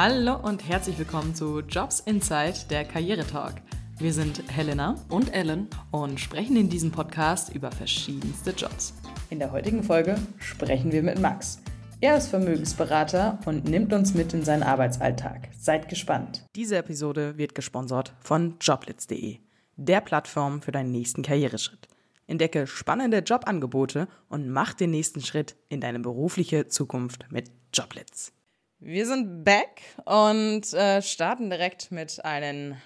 [0.00, 3.54] Hallo und herzlich willkommen zu Jobs Insight, der Karrieretalk.
[3.98, 8.94] Wir sind Helena und Ellen und sprechen in diesem Podcast über verschiedenste Jobs.
[9.28, 11.60] In der heutigen Folge sprechen wir mit Max.
[12.00, 15.48] Er ist Vermögensberater und nimmt uns mit in seinen Arbeitsalltag.
[15.58, 16.46] Seid gespannt.
[16.54, 19.38] Diese Episode wird gesponsert von joblitz.de,
[19.74, 21.88] der Plattform für deinen nächsten Karriereschritt.
[22.28, 28.32] Entdecke spannende Jobangebote und mach den nächsten Schritt in deine berufliche Zukunft mit Joblitz.
[28.80, 32.76] Wir sind back und äh, starten direkt mit einem,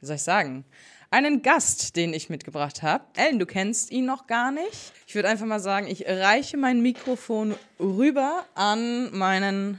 [0.00, 0.64] wie soll ich sagen,
[1.10, 3.04] einen Gast, den ich mitgebracht habe.
[3.14, 4.94] Ellen, du kennst ihn noch gar nicht.
[5.06, 9.78] Ich würde einfach mal sagen, ich reiche mein Mikrofon rüber an meinen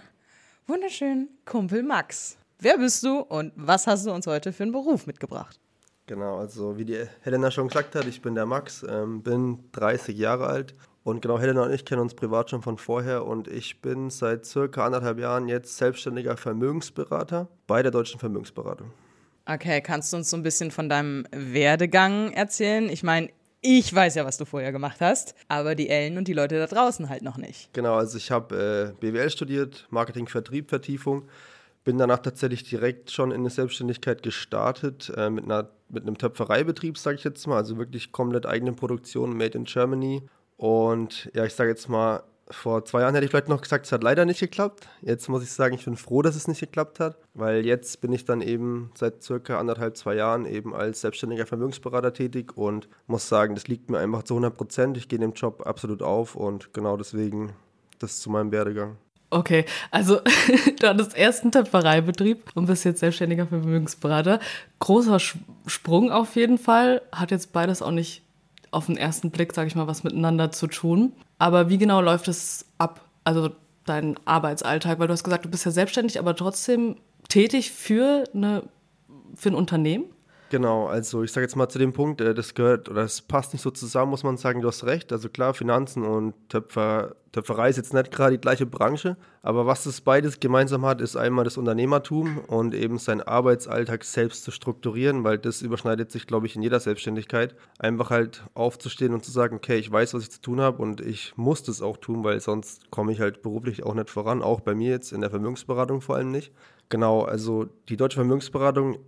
[0.67, 2.37] wunderschönen Kumpel Max.
[2.59, 5.59] Wer bist du und was hast du uns heute für einen Beruf mitgebracht?
[6.05, 10.15] Genau, also wie die Helena schon gesagt hat, ich bin der Max, ähm, bin 30
[10.15, 13.79] Jahre alt und genau Helena und ich kennen uns privat schon von vorher und ich
[13.79, 18.91] bin seit circa anderthalb Jahren jetzt selbstständiger Vermögensberater bei der Deutschen Vermögensberatung.
[19.45, 22.89] Okay, kannst du uns so ein bisschen von deinem Werdegang erzählen?
[22.89, 23.29] Ich meine,
[23.61, 26.65] ich weiß ja, was du vorher gemacht hast, aber die Ellen und die Leute da
[26.65, 27.71] draußen halt noch nicht.
[27.73, 31.27] Genau, also ich habe äh, BWL studiert, Marketing, Vertrieb, Vertiefung.
[31.83, 36.97] Bin danach tatsächlich direkt schon in eine Selbstständigkeit gestartet äh, mit, einer, mit einem Töpfereibetrieb,
[36.97, 37.57] sage ich jetzt mal.
[37.57, 40.23] Also wirklich komplett eigene Produktion, made in Germany.
[40.57, 43.91] Und ja, ich sage jetzt mal, vor zwei Jahren hätte ich vielleicht noch gesagt, es
[43.91, 44.87] hat leider nicht geklappt.
[45.01, 48.13] Jetzt muss ich sagen, ich bin froh, dass es nicht geklappt hat, weil jetzt bin
[48.13, 53.27] ich dann eben seit circa anderthalb, zwei Jahren eben als selbstständiger Vermögensberater tätig und muss
[53.27, 54.97] sagen, das liegt mir einfach zu 100 Prozent.
[54.97, 57.53] Ich gehe dem Job absolut auf und genau deswegen
[57.99, 58.97] das zu meinem Werdegang.
[59.31, 60.19] Okay, also
[60.79, 64.39] du hattest erst einen Töpfereibetrieb und bist jetzt selbstständiger Vermögensberater.
[64.79, 65.19] Großer
[65.65, 67.01] Sprung auf jeden Fall.
[67.11, 68.21] Hat jetzt beides auch nicht
[68.75, 71.13] auf den ersten Blick, sage ich mal, was miteinander zu tun.
[71.39, 73.49] Aber wie genau läuft es ab, also
[73.85, 74.99] dein Arbeitsalltag?
[74.99, 76.97] Weil du hast gesagt, du bist ja selbstständig, aber trotzdem
[77.29, 78.63] tätig für, eine,
[79.33, 80.05] für ein Unternehmen?
[80.49, 83.53] Genau, also ich sage jetzt mal zu dem Punkt, äh, das gehört oder das passt
[83.53, 85.11] nicht so zusammen, muss man sagen, du hast recht.
[85.11, 89.85] Also klar, Finanzen und Töpfer, Töpferei ist jetzt nicht gerade die gleiche Branche, aber was
[89.85, 95.23] das beides gemeinsam hat, ist einmal das Unternehmertum und eben seinen Arbeitsalltag selbst zu strukturieren,
[95.23, 97.55] weil das überschneidet sich, glaube ich, in jeder Selbstständigkeit.
[97.79, 101.01] Einfach halt aufzustehen und zu sagen, okay, ich weiß, was ich zu tun habe und
[101.01, 104.61] ich muss das auch tun, weil sonst komme ich halt beruflich auch nicht voran, auch
[104.61, 106.53] bei mir jetzt in der Vermögensberatung vor allem nicht.
[106.89, 108.99] Genau, also die deutsche Vermögensberatung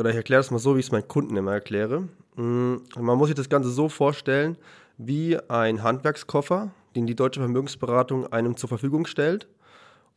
[0.00, 2.08] oder ich erkläre es mal so, wie ich es meinen Kunden immer erkläre.
[2.36, 4.56] Mm, man muss sich das Ganze so vorstellen,
[4.98, 9.46] wie ein Handwerkskoffer, den die Deutsche Vermögensberatung einem zur Verfügung stellt.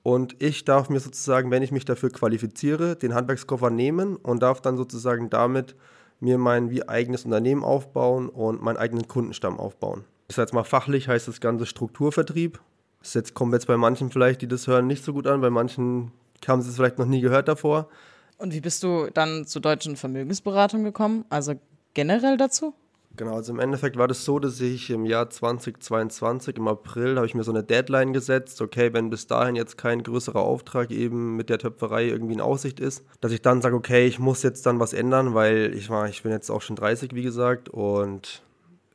[0.02, 4.60] Und ich darf mir sozusagen, wenn ich mich dafür qualifiziere, den Handwerkskoffer nehmen und darf
[4.60, 5.76] dann sozusagen damit
[6.20, 10.04] mir mein wie eigenes Unternehmen aufbauen und meinen eigenen Kundenstamm aufbauen.
[10.28, 12.60] Das heißt mal fachlich heißt das Ganze Strukturvertrieb.
[13.02, 15.50] Das jetzt kommt jetzt bei manchen vielleicht, die das hören, nicht so gut an, bei
[15.50, 16.12] manchen
[16.48, 17.90] haben sie es vielleicht noch nie gehört davor.
[18.38, 21.26] Und wie bist du dann zur deutschen Vermögensberatung gekommen?
[21.30, 21.54] Also
[21.94, 22.74] generell dazu?
[23.16, 27.28] Genau, also im Endeffekt war das so, dass ich im Jahr 2022, im April, habe
[27.28, 31.36] ich mir so eine Deadline gesetzt, okay, wenn bis dahin jetzt kein größerer Auftrag eben
[31.36, 34.66] mit der Töpferei irgendwie in Aussicht ist, dass ich dann sage, okay, ich muss jetzt
[34.66, 38.42] dann was ändern, weil ich war, ich bin jetzt auch schon 30, wie gesagt, und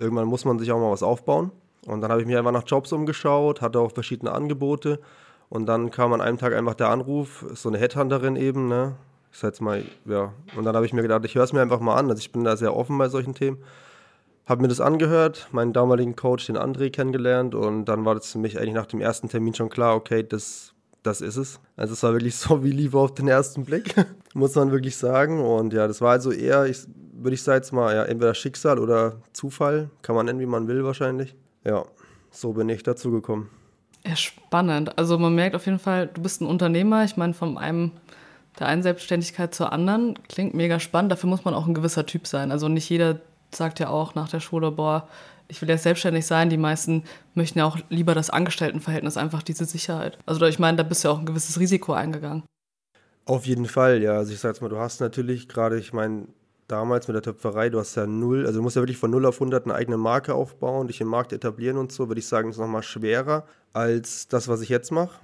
[0.00, 1.52] irgendwann muss man sich auch mal was aufbauen.
[1.86, 4.98] Und dann habe ich mir einfach nach Jobs umgeschaut, hatte auch verschiedene Angebote
[5.48, 8.96] und dann kam an einem Tag einfach der Anruf, so eine Headhunterin eben, ne,
[9.38, 10.32] ich sag mal, ja.
[10.56, 12.10] Und dann habe ich mir gedacht, ich höre es mir einfach mal an.
[12.10, 13.58] Also ich bin da sehr offen bei solchen Themen.
[14.46, 18.38] Habe mir das angehört, meinen damaligen Coach, den André, kennengelernt und dann war das für
[18.38, 20.72] mich eigentlich nach dem ersten Termin schon klar, okay, das,
[21.02, 21.60] das ist es.
[21.76, 23.94] Also es war wirklich so wie Liebe auf den ersten Blick,
[24.34, 25.40] muss man wirklich sagen.
[25.40, 26.78] Und ja, das war also eher, ich,
[27.12, 30.66] würde ich sagen jetzt mal, ja, entweder Schicksal oder Zufall, kann man nennen, wie man
[30.66, 31.36] will wahrscheinlich.
[31.64, 31.84] Ja,
[32.32, 33.50] so bin ich dazu gekommen.
[34.04, 34.98] Ja, spannend.
[34.98, 37.04] Also man merkt auf jeden Fall, du bist ein Unternehmer.
[37.04, 37.92] Ich meine, von einem
[38.58, 40.18] der einen Selbstständigkeit zur anderen.
[40.28, 41.12] Klingt mega spannend.
[41.12, 42.50] Dafür muss man auch ein gewisser Typ sein.
[42.50, 43.20] Also nicht jeder
[43.54, 45.08] sagt ja auch nach der Schule, boah,
[45.48, 46.50] ich will jetzt selbstständig sein.
[46.50, 50.18] Die meisten möchten ja auch lieber das Angestelltenverhältnis, einfach diese Sicherheit.
[50.26, 52.42] Also ich meine, da bist du ja auch ein gewisses Risiko eingegangen.
[53.24, 54.12] Auf jeden Fall, ja.
[54.12, 56.28] Also ich sag's mal, du hast natürlich gerade, ich meine,
[56.66, 59.26] damals mit der Töpferei, du hast ja null, also du musst ja wirklich von 0
[59.26, 62.50] auf 100 eine eigene Marke aufbauen, dich im Markt etablieren und so, würde ich sagen,
[62.50, 65.18] ist nochmal schwerer als das, was ich jetzt mache.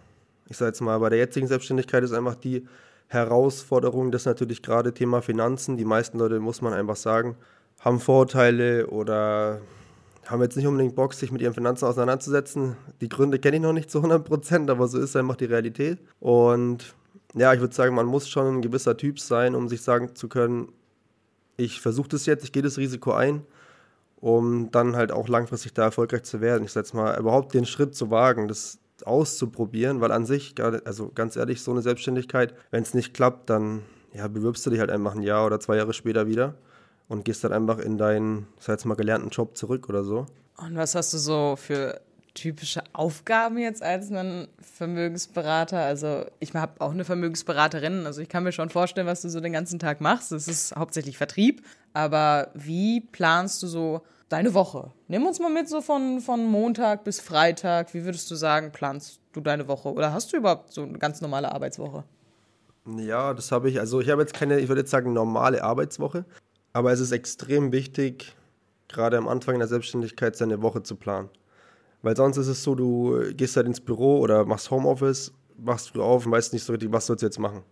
[0.49, 2.67] Ich sage jetzt mal, bei der jetzigen Selbstständigkeit ist einfach die,
[3.15, 5.77] Herausforderung, das ist natürlich gerade Thema Finanzen.
[5.77, 7.37] Die meisten Leute, muss man einfach sagen,
[7.81, 9.61] haben Vorurteile oder
[10.27, 12.77] haben jetzt nicht unbedingt Bock, sich mit ihren Finanzen auseinanderzusetzen.
[13.01, 15.99] Die Gründe kenne ich noch nicht zu 100 Prozent, aber so ist einfach die Realität.
[16.21, 16.95] Und
[17.35, 20.29] ja, ich würde sagen, man muss schon ein gewisser Typ sein, um sich sagen zu
[20.29, 20.69] können,
[21.57, 23.43] ich versuche das jetzt, ich gehe das Risiko ein,
[24.17, 26.65] um dann halt auch langfristig da erfolgreich zu werden.
[26.65, 30.55] Ich sage jetzt mal, überhaupt den Schritt zu wagen, das auszuprobieren, weil an sich,
[30.85, 33.83] also ganz ehrlich, so eine Selbstständigkeit, wenn es nicht klappt, dann
[34.13, 36.55] ja, bewirbst du dich halt einfach ein Jahr oder zwei Jahre später wieder
[37.09, 40.27] und gehst dann einfach in deinen, sag jetzt mal, gelernten Job zurück oder so.
[40.57, 42.01] Und was hast du so für
[42.35, 45.79] typische Aufgaben jetzt als ein Vermögensberater?
[45.79, 49.41] Also ich habe auch eine Vermögensberaterin, also ich kann mir schon vorstellen, was du so
[49.41, 50.33] den ganzen Tag machst.
[50.33, 54.91] Das ist hauptsächlich Vertrieb, aber wie planst du so deine Woche?
[55.09, 57.95] Nimm uns mal mit so von, von Montag bis Freitag.
[57.95, 59.93] Wie würdest du sagen, planst du deine Woche?
[59.93, 62.05] Oder hast du überhaupt so eine ganz normale Arbeitswoche?
[62.99, 63.81] Ja, das habe ich.
[63.81, 66.25] Also ich habe jetzt keine, ich würde jetzt sagen, normale Arbeitswoche.
[66.73, 68.35] Aber es ist extrem wichtig,
[68.89, 71.31] gerade am Anfang der Selbstständigkeit seine Woche zu planen.
[72.05, 76.03] Weil sonst ist es so, du gehst halt ins Büro oder machst Homeoffice, wachst früh
[76.03, 77.63] auf und weißt nicht so richtig, was sollst du jetzt machen.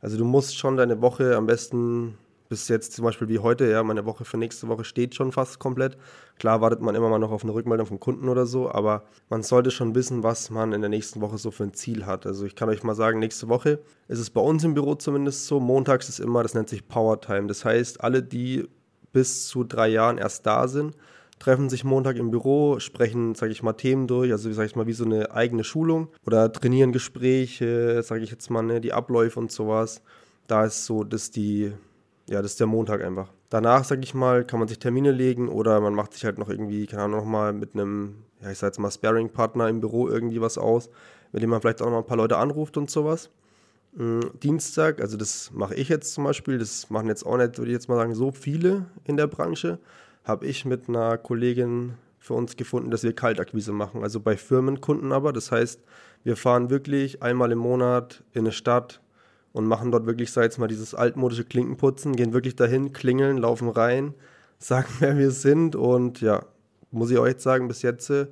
[0.00, 2.16] Also du musst schon deine Woche am besten
[2.48, 5.58] bis jetzt zum Beispiel wie heute, ja, meine Woche für nächste Woche steht schon fast
[5.58, 5.96] komplett.
[6.38, 9.42] Klar wartet man immer mal noch auf eine Rückmeldung vom Kunden oder so, aber man
[9.42, 12.24] sollte schon wissen, was man in der nächsten Woche so für ein Ziel hat.
[12.24, 15.46] Also ich kann euch mal sagen, nächste Woche ist es bei uns im Büro zumindest
[15.46, 17.48] so, montags ist immer, das nennt sich Power Time.
[17.48, 18.68] Das heißt, alle, die
[19.12, 20.94] bis zu drei Jahren erst da sind,
[21.42, 24.86] treffen sich Montag im Büro, sprechen, sage ich mal, Themen durch, also sage ich mal,
[24.86, 29.40] wie so eine eigene Schulung oder trainieren Gespräche, sage ich jetzt mal, ne, die Abläufe
[29.40, 30.02] und sowas.
[30.46, 31.72] Da ist so, dass die
[32.28, 33.28] ja, das ist der Montag einfach.
[33.50, 36.48] Danach, sag ich mal, kann man sich Termine legen oder man macht sich halt noch
[36.48, 40.40] irgendwie, keine Ahnung, nochmal mit einem, ja, ich sag jetzt mal, Sparing-Partner im Büro irgendwie
[40.40, 40.88] was aus,
[41.32, 43.30] mit dem man vielleicht auch noch mal ein paar Leute anruft und sowas.
[43.94, 47.70] Mhm, Dienstag, also das mache ich jetzt zum Beispiel, das machen jetzt auch nicht, würde
[47.70, 49.78] ich jetzt mal sagen, so viele in der Branche,
[50.24, 55.12] habe ich mit einer Kollegin für uns gefunden, dass wir Kaltakquise machen, also bei Firmenkunden
[55.12, 55.32] aber.
[55.32, 55.80] Das heißt,
[56.22, 59.00] wir fahren wirklich einmal im Monat in eine Stadt,
[59.52, 63.68] und machen dort wirklich, sag jetzt mal, dieses altmodische Klinkenputzen, gehen wirklich dahin, klingeln, laufen
[63.68, 64.14] rein,
[64.58, 65.76] sagen, wer wir sind.
[65.76, 66.44] Und ja,
[66.90, 68.26] muss ich euch sagen, bis jetzt äh,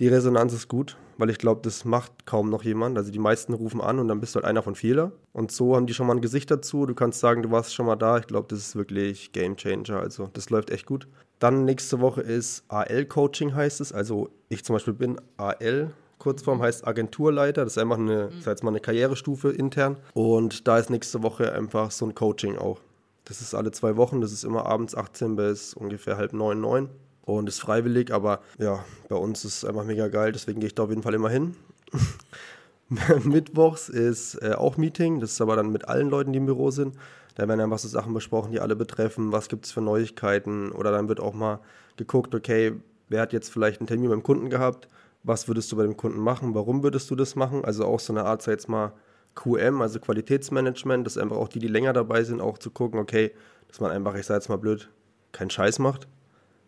[0.00, 2.96] die Resonanz ist gut, weil ich glaube, das macht kaum noch jemand.
[2.98, 5.12] Also die meisten rufen an und dann bist du halt einer von vielen.
[5.32, 6.86] Und so haben die schon mal ein Gesicht dazu.
[6.86, 8.18] Du kannst sagen, du warst schon mal da.
[8.18, 10.00] Ich glaube, das ist wirklich Game Changer.
[10.00, 11.08] Also das läuft echt gut.
[11.38, 13.92] Dann nächste Woche ist AL-Coaching heißt es.
[13.92, 17.64] Also ich zum Beispiel bin AL Kurzform heißt Agenturleiter.
[17.64, 18.42] Das ist einfach eine, mhm.
[18.44, 19.96] jetzt mal eine Karrierestufe intern.
[20.14, 22.80] Und da ist nächste Woche einfach so ein Coaching auch.
[23.24, 24.20] Das ist alle zwei Wochen.
[24.20, 26.88] Das ist immer abends 18 bis ungefähr halb neun, neun.
[27.26, 30.32] Und ist freiwillig, aber ja, bei uns ist es einfach mega geil.
[30.32, 31.54] Deswegen gehe ich da auf jeden Fall immer hin.
[33.24, 35.20] Mittwochs ist äh, auch Meeting.
[35.20, 36.94] Das ist aber dann mit allen Leuten, die im Büro sind.
[37.34, 39.32] Da werden einfach so Sachen besprochen, die alle betreffen.
[39.32, 40.72] Was gibt es für Neuigkeiten?
[40.72, 41.58] Oder dann wird auch mal
[41.98, 42.74] geguckt, okay,
[43.08, 44.88] wer hat jetzt vielleicht einen Termin beim Kunden gehabt?
[45.26, 47.64] was würdest du bei dem Kunden machen, warum würdest du das machen?
[47.64, 48.92] Also auch so eine Art, sag jetzt mal,
[49.34, 53.32] QM, also Qualitätsmanagement, dass einfach auch die, die länger dabei sind, auch zu gucken, okay,
[53.66, 54.88] dass man einfach, ich sag jetzt mal blöd,
[55.32, 56.06] keinen Scheiß macht.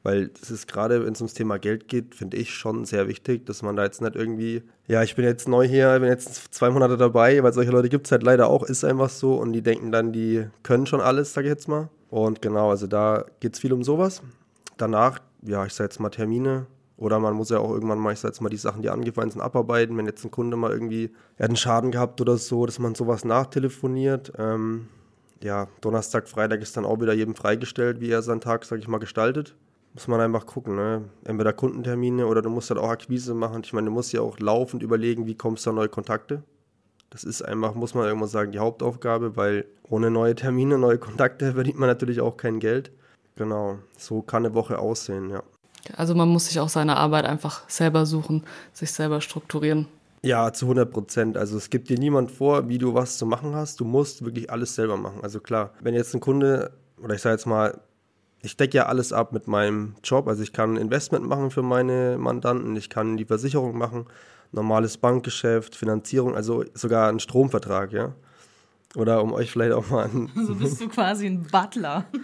[0.03, 3.47] Weil das ist gerade, wenn es ums Thema Geld geht, finde ich schon sehr wichtig,
[3.47, 6.71] dass man da jetzt nicht irgendwie, ja, ich bin jetzt neu hier, bin jetzt zwei
[6.71, 9.63] Monate dabei, weil solche Leute gibt es halt leider auch, ist einfach so und die
[9.63, 11.89] denken dann, die können schon alles, sage ich jetzt mal.
[12.11, 14.23] Und genau, also da geht es viel um sowas.
[14.77, 16.67] Danach, ja, ich sage jetzt mal Termine,
[16.99, 19.31] oder man muss ja auch irgendwann mal, ich sag jetzt mal, die Sachen, die angefallen
[19.31, 19.97] sind, abarbeiten.
[19.97, 22.97] Wenn jetzt ein Kunde mal irgendwie, er hat einen Schaden gehabt oder so, dass man
[22.97, 24.33] sowas nachtelefoniert.
[24.37, 24.89] Ähm,
[25.41, 28.89] ja, Donnerstag, Freitag ist dann auch wieder jedem freigestellt, wie er seinen Tag, sag ich
[28.89, 29.55] mal, gestaltet.
[29.99, 31.03] Muss man einfach gucken, ne?
[31.25, 33.63] Entweder Kundentermine oder du musst halt auch Akquise machen.
[33.65, 36.45] Ich meine, du musst ja auch laufend überlegen, wie kommst du an neue Kontakte.
[37.11, 41.53] Das ist einfach, muss man irgendwann sagen, die Hauptaufgabe, weil ohne neue Termine, neue Kontakte
[41.55, 42.93] verdient man natürlich auch kein Geld.
[43.35, 45.43] Genau, so kann eine Woche aussehen, ja.
[45.97, 49.89] Also man muss sich auch seine Arbeit einfach selber suchen, sich selber strukturieren.
[50.23, 51.37] Ja, zu 100 Prozent.
[51.37, 53.81] Also es gibt dir niemand vor, wie du was zu machen hast.
[53.81, 55.23] Du musst wirklich alles selber machen.
[55.25, 56.71] Also klar, wenn jetzt ein Kunde,
[57.03, 57.81] oder ich sage jetzt mal,
[58.43, 60.29] ich decke ja alles ab mit meinem Job.
[60.29, 64.07] Also ich kann Investment machen für meine Mandanten, ich kann die Versicherung machen,
[64.53, 68.15] normales Bankgeschäft, Finanzierung, also sogar einen Stromvertrag, ja.
[68.97, 70.31] Oder um euch vielleicht auch mal an.
[70.47, 72.07] So bist du quasi ein Butler.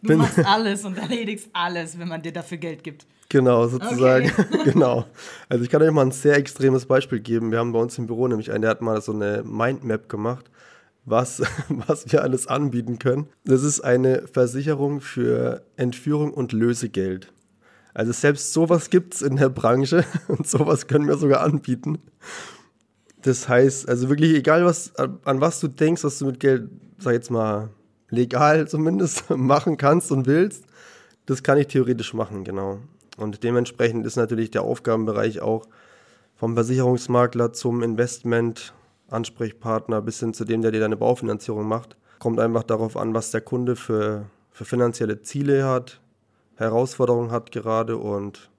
[0.00, 3.04] Du machst alles und erledigst alles, wenn man dir dafür Geld gibt.
[3.28, 4.30] Genau, sozusagen.
[4.30, 4.60] Okay.
[4.72, 5.04] genau.
[5.48, 7.50] Also ich kann euch mal ein sehr extremes Beispiel geben.
[7.50, 10.48] Wir haben bei uns im Büro nämlich einen, der hat mal so eine Mindmap gemacht,
[11.10, 13.28] was, was wir alles anbieten können.
[13.44, 17.32] Das ist eine Versicherung für Entführung und Lösegeld.
[17.94, 21.98] Also selbst sowas gibt es in der Branche und sowas können wir sogar anbieten.
[23.22, 27.14] Das heißt, also wirklich egal, was, an was du denkst, was du mit Geld, sag
[27.14, 27.70] jetzt mal,
[28.10, 30.64] legal zumindest machen kannst und willst,
[31.26, 32.78] das kann ich theoretisch machen, genau.
[33.16, 35.66] Und dementsprechend ist natürlich der Aufgabenbereich auch
[36.36, 37.82] vom Versicherungsmakler zum
[39.08, 41.96] Investment-Ansprechpartner bis hin zu dem, der dir deine Baufinanzierung macht.
[42.18, 46.00] Kommt einfach darauf an, was der Kunde für, für finanzielle Ziele hat,
[46.56, 48.50] Herausforderungen hat gerade und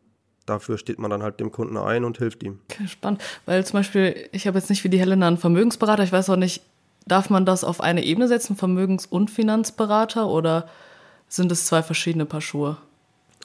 [0.46, 2.60] dafür steht man dann halt dem Kunden ein und hilft ihm.
[2.72, 3.22] Okay, spannend.
[3.46, 6.38] Weil zum Beispiel, ich habe jetzt nicht wie die Helena einen Vermögensberater, ich weiß auch
[6.38, 6.64] nicht,
[7.06, 10.68] darf man das auf eine Ebene setzen, Vermögens- und Finanzberater, oder
[11.28, 12.78] sind es zwei verschiedene Paar Schuhe?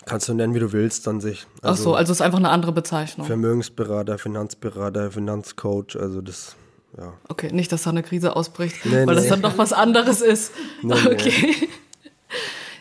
[0.06, 1.46] Kannst du nennen, wie du willst, an sich.
[1.62, 3.26] Ach so, also es ist einfach eine andere Bezeichnung.
[3.26, 6.56] Vermögensberater, Finanzberater, Finanzcoach, also das,
[6.96, 7.12] ja.
[7.28, 9.30] Okay, nicht, dass da eine Krise ausbricht, Nee, weil das nee.
[9.30, 10.52] dann doch was anderes ist.
[10.82, 10.94] Nee.
[11.06, 11.68] okay.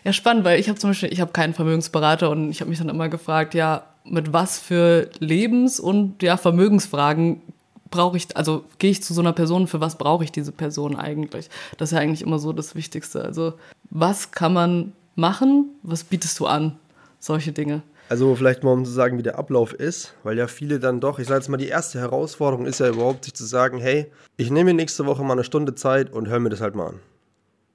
[0.04, 2.80] Ja, spannend, weil ich habe zum Beispiel, ich habe keinen Vermögensberater und ich habe mich
[2.80, 7.42] dann immer gefragt, ja, mit was für Lebens- und ja, Vermögensfragen
[7.90, 10.96] brauche ich, also gehe ich zu so einer Person, für was brauche ich diese Person
[10.98, 11.50] eigentlich?
[11.78, 13.24] Das ist ja eigentlich immer so das Wichtigste.
[13.24, 13.54] Also,
[13.92, 15.70] was kann man machen?
[15.84, 16.78] Was bietest du an?
[17.20, 17.84] Solche Dinge.
[18.14, 21.18] Also vielleicht mal um zu sagen, wie der Ablauf ist, weil ja viele dann doch,
[21.18, 24.06] ich sage jetzt mal, die erste Herausforderung ist ja überhaupt, sich zu sagen, hey,
[24.38, 26.90] ich nehme mir nächste Woche mal eine Stunde Zeit und höre mir das halt mal
[26.90, 27.00] an.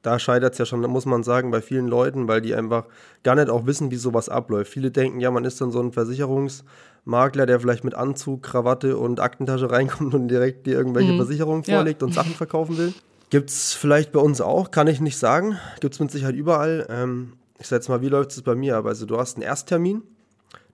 [0.03, 2.85] Da scheitert es ja schon, muss man sagen, bei vielen Leuten, weil die einfach
[3.25, 4.71] gar nicht auch wissen, wie sowas abläuft.
[4.71, 9.19] Viele denken, ja, man ist dann so ein Versicherungsmakler, der vielleicht mit Anzug, Krawatte und
[9.19, 11.75] Aktentasche reinkommt und direkt dir irgendwelche Versicherungen Ja.
[11.79, 12.95] vorlegt und Sachen verkaufen will.
[13.31, 15.59] Gibt es vielleicht bei uns auch, kann ich nicht sagen.
[15.81, 16.87] Gibt es mit Sicherheit überall.
[16.91, 18.87] Ähm, ich sag jetzt mal, wie läuft es bei mir ab?
[18.87, 20.05] Also du hast einen Ersttermin.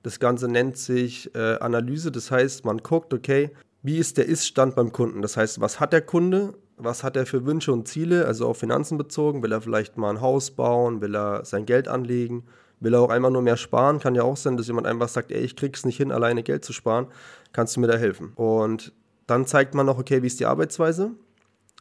[0.04, 2.12] Das Ganze nennt sich äh, Analyse.
[2.12, 3.50] Das heißt, man guckt, okay,
[3.82, 5.23] wie ist der Ist-Stand beim Kunden?
[5.23, 6.54] Das heißt, was hat der Kunde?
[6.76, 8.26] Was hat er für Wünsche und Ziele?
[8.26, 9.42] Also auf Finanzen bezogen.
[9.42, 11.00] Will er vielleicht mal ein Haus bauen?
[11.00, 12.44] Will er sein Geld anlegen?
[12.80, 13.99] Will er auch einmal nur mehr sparen?
[13.99, 16.66] Kann ja auch sein, dass jemand einfach sagt, ey, ich krieg's nicht hin, alleine Geld
[16.66, 17.06] zu sparen.
[17.52, 18.32] Kannst du mir da helfen?
[18.34, 18.92] Und
[19.26, 21.12] dann zeigt man noch, okay, wie ist die Arbeitsweise?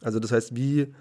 [0.02, 0.94] Also das heißt, wie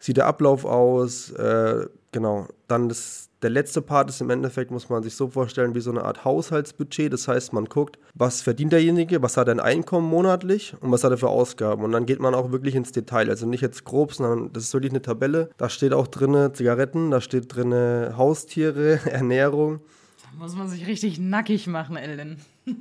[0.00, 1.30] sieht der Ablauf aus?
[1.30, 2.48] Äh, genau.
[2.66, 5.90] Dann das, der letzte Part ist im Endeffekt, muss man sich so vorstellen, wie so
[5.90, 7.12] eine Art Haushaltsbudget.
[7.12, 11.04] Das heißt, man guckt, was verdient derjenige, was hat er ein Einkommen monatlich und was
[11.04, 11.84] hat er für Ausgaben.
[11.84, 13.30] Und dann geht man auch wirklich ins Detail.
[13.30, 15.50] Also nicht jetzt grob, sondern das ist wirklich eine Tabelle.
[15.56, 17.72] Da steht auch drin Zigaretten, da steht drin
[18.16, 19.80] Haustiere, Ernährung.
[20.22, 22.38] Da muss man sich richtig nackig machen, Ellen.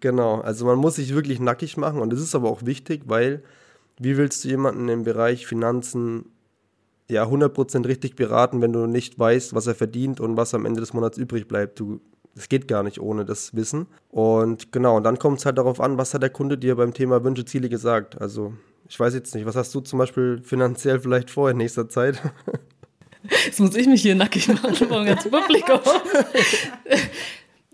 [0.00, 3.42] Genau, also man muss sich wirklich nackig machen und das ist aber auch wichtig, weil
[3.98, 6.26] wie willst du jemanden im Bereich Finanzen
[7.10, 10.80] ja 100% richtig beraten, wenn du nicht weißt, was er verdient und was am Ende
[10.80, 11.80] des Monats übrig bleibt?
[11.80, 12.00] Du,
[12.34, 13.86] das geht gar nicht ohne das Wissen.
[14.10, 16.92] Und genau, und dann kommt es halt darauf an, was hat der Kunde dir beim
[16.92, 18.20] Thema Wünsche, Ziele gesagt?
[18.20, 18.52] Also
[18.88, 22.20] ich weiß jetzt nicht, was hast du zum Beispiel finanziell vielleicht vor in nächster Zeit?
[23.44, 25.80] Jetzt muss ich mich hier nackig machen vor dem Publikum.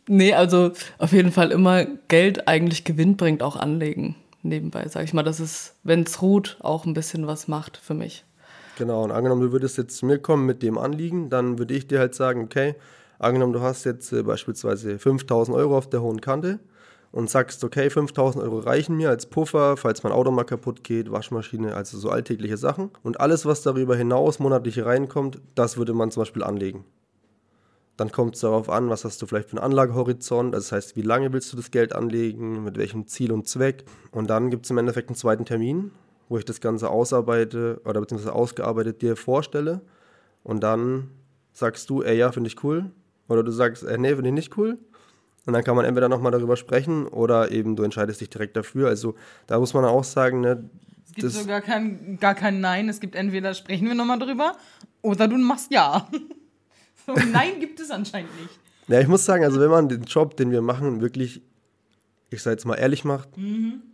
[0.08, 4.16] nee, also auf jeden Fall immer Geld eigentlich Gewinn bringt, auch anlegen.
[4.42, 7.94] Nebenbei, sag ich mal, dass es, wenn es ruht, auch ein bisschen was macht für
[7.94, 8.24] mich.
[8.76, 11.86] Genau, und angenommen, du würdest jetzt zu mir kommen mit dem Anliegen, dann würde ich
[11.86, 12.74] dir halt sagen, okay,
[13.18, 16.58] angenommen, du hast jetzt äh, beispielsweise 5000 Euro auf der hohen Kante
[17.12, 21.12] und sagst, okay, 5000 Euro reichen mir als Puffer, falls mein Auto mal kaputt geht,
[21.12, 22.90] Waschmaschine, also so alltägliche Sachen.
[23.04, 26.84] Und alles, was darüber hinaus monatlich reinkommt, das würde man zum Beispiel anlegen.
[27.96, 30.96] Dann kommt es darauf an, was hast du vielleicht für einen Anlagehorizont, also das heißt,
[30.96, 33.84] wie lange willst du das Geld anlegen, mit welchem Ziel und Zweck.
[34.10, 35.92] Und dann gibt es im Endeffekt einen zweiten Termin,
[36.28, 39.80] wo ich das Ganze ausarbeite oder beziehungsweise ausgearbeitet dir vorstelle.
[40.42, 41.10] Und dann
[41.52, 42.90] sagst du, ey, ja, finde ich cool.
[43.28, 44.78] Oder du sagst, ey, nee, finde ich nicht cool.
[45.46, 48.88] Und dann kann man entweder nochmal darüber sprechen oder eben du entscheidest dich direkt dafür.
[48.88, 49.14] Also
[49.46, 50.68] da muss man auch sagen, ne,
[51.06, 52.88] Es gibt Das- so gar kein, gar kein Nein.
[52.88, 54.56] Es gibt entweder sprechen wir nochmal drüber
[55.02, 56.08] oder du machst Ja.
[57.06, 58.58] So, Nein gibt es anscheinend nicht.
[58.88, 61.42] Ja, ich muss sagen, also wenn man den Job, den wir machen, wirklich,
[62.30, 63.28] ich sag jetzt mal, ehrlich macht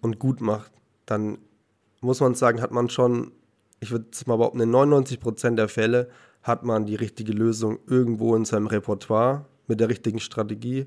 [0.01, 0.71] und gut macht,
[1.07, 1.39] dann
[2.01, 3.33] muss man sagen, hat man schon,
[3.81, 6.09] ich würde jetzt mal behaupten, in 99% der Fälle
[6.43, 10.87] hat man die richtige Lösung irgendwo in seinem Repertoire mit der richtigen Strategie.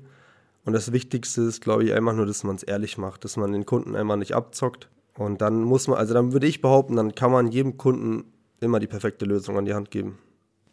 [0.64, 3.52] Und das Wichtigste ist, glaube ich, einfach nur, dass man es ehrlich macht, dass man
[3.52, 4.88] den Kunden einmal nicht abzockt.
[5.16, 8.24] Und dann muss man, also dann würde ich behaupten, dann kann man jedem Kunden
[8.60, 10.18] immer die perfekte Lösung an die Hand geben.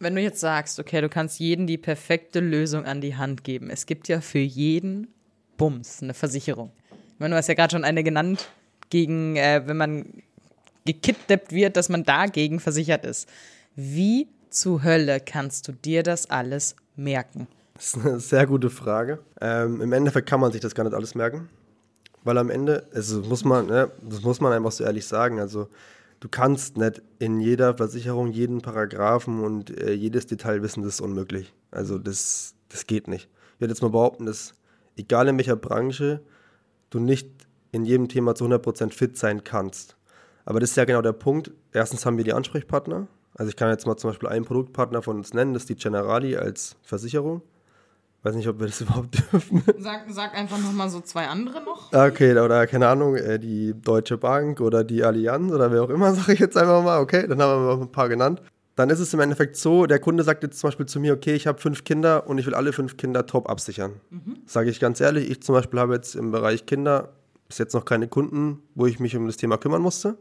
[0.00, 3.70] Wenn du jetzt sagst, okay, du kannst jedem die perfekte Lösung an die Hand geben.
[3.70, 5.08] Es gibt ja für jeden
[5.56, 6.72] Bums eine Versicherung.
[6.90, 8.48] Ich meine, du hast ja gerade schon eine genannt,
[8.90, 10.22] gegen, äh, wenn man
[10.84, 13.28] gekidnappt wird, dass man dagegen versichert ist.
[13.76, 17.46] Wie zur Hölle kannst du dir das alles merken?
[17.74, 19.18] Das ist eine sehr gute Frage.
[19.40, 21.48] Ähm, Im Endeffekt kann man sich das gar nicht alles merken.
[22.24, 25.68] Weil am Ende, also muss man, ne, das muss man einfach so ehrlich sagen, also
[26.20, 31.00] du kannst nicht in jeder Versicherung jeden Paragraphen und äh, jedes Detail wissen, das ist
[31.00, 31.52] unmöglich.
[31.72, 33.28] Also das, das geht nicht.
[33.54, 34.54] Ich würde jetzt mal behaupten, dass
[34.96, 36.20] egal in welcher Branche
[36.90, 37.28] du nicht
[37.72, 39.96] in jedem Thema zu 100% fit sein kannst.
[40.44, 41.50] Aber das ist ja genau der Punkt.
[41.72, 43.06] Erstens haben wir die Ansprechpartner.
[43.34, 45.76] Also ich kann jetzt mal zum Beispiel einen Produktpartner von uns nennen, das ist die
[45.76, 47.42] Generali als Versicherung.
[48.24, 49.62] Weiß nicht, ob wir das überhaupt dürfen.
[49.78, 51.92] Sag, sag einfach nochmal so zwei andere noch.
[51.92, 55.90] Ah, Okay, oder keine Ahnung, äh, die Deutsche Bank oder die Allianz oder wer auch
[55.90, 57.00] immer, sage ich jetzt einfach mal.
[57.00, 58.42] Okay, dann haben wir mal ein paar genannt.
[58.76, 61.34] dann ist es im Endeffekt so, der Kunde sagt jetzt zum Beispiel zu mir, okay,
[61.34, 63.94] ich habe fünf Kinder und ich will alle fünf Kinder top absichern.
[64.10, 64.36] Mhm.
[64.46, 67.12] Sage ich ganz ehrlich, ich zum Beispiel habe jetzt im Bereich Kinder
[67.48, 70.16] bis jetzt noch keine Kunden, wo ich mich um das Thema kümmern musste.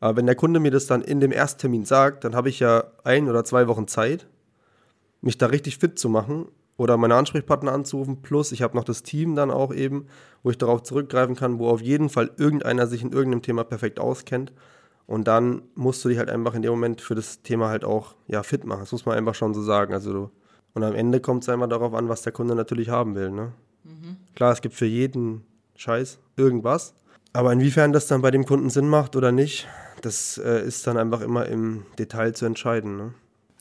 [0.00, 2.84] Aber wenn der Kunde mir das dann in dem Ersttermin sagt, dann habe ich ja
[3.04, 4.26] ein oder zwei Wochen Zeit,
[5.20, 8.22] mich da richtig fit zu machen oder meine Ansprechpartner anzurufen.
[8.22, 10.06] Plus ich habe noch das Team dann auch eben,
[10.42, 13.98] wo ich darauf zurückgreifen kann, wo auf jeden Fall irgendeiner sich in irgendeinem Thema perfekt
[13.98, 14.52] auskennt.
[15.06, 18.14] Und dann musst du dich halt einfach in dem Moment für das Thema halt auch
[18.26, 18.80] ja, fit machen.
[18.80, 19.92] Das muss man einfach schon so sagen.
[19.92, 20.30] Also du,
[20.74, 23.30] und am Ende kommt es einfach darauf an, was der Kunde natürlich haben will.
[23.30, 23.52] Ne?
[23.84, 24.16] Mhm.
[24.36, 25.44] Klar, es gibt für jeden
[25.76, 26.94] Scheiß irgendwas.
[27.32, 29.66] Aber inwiefern das dann bei dem Kunden Sinn macht oder nicht,
[30.02, 32.96] das äh, ist dann einfach immer im Detail zu entscheiden.
[32.96, 33.14] Ne?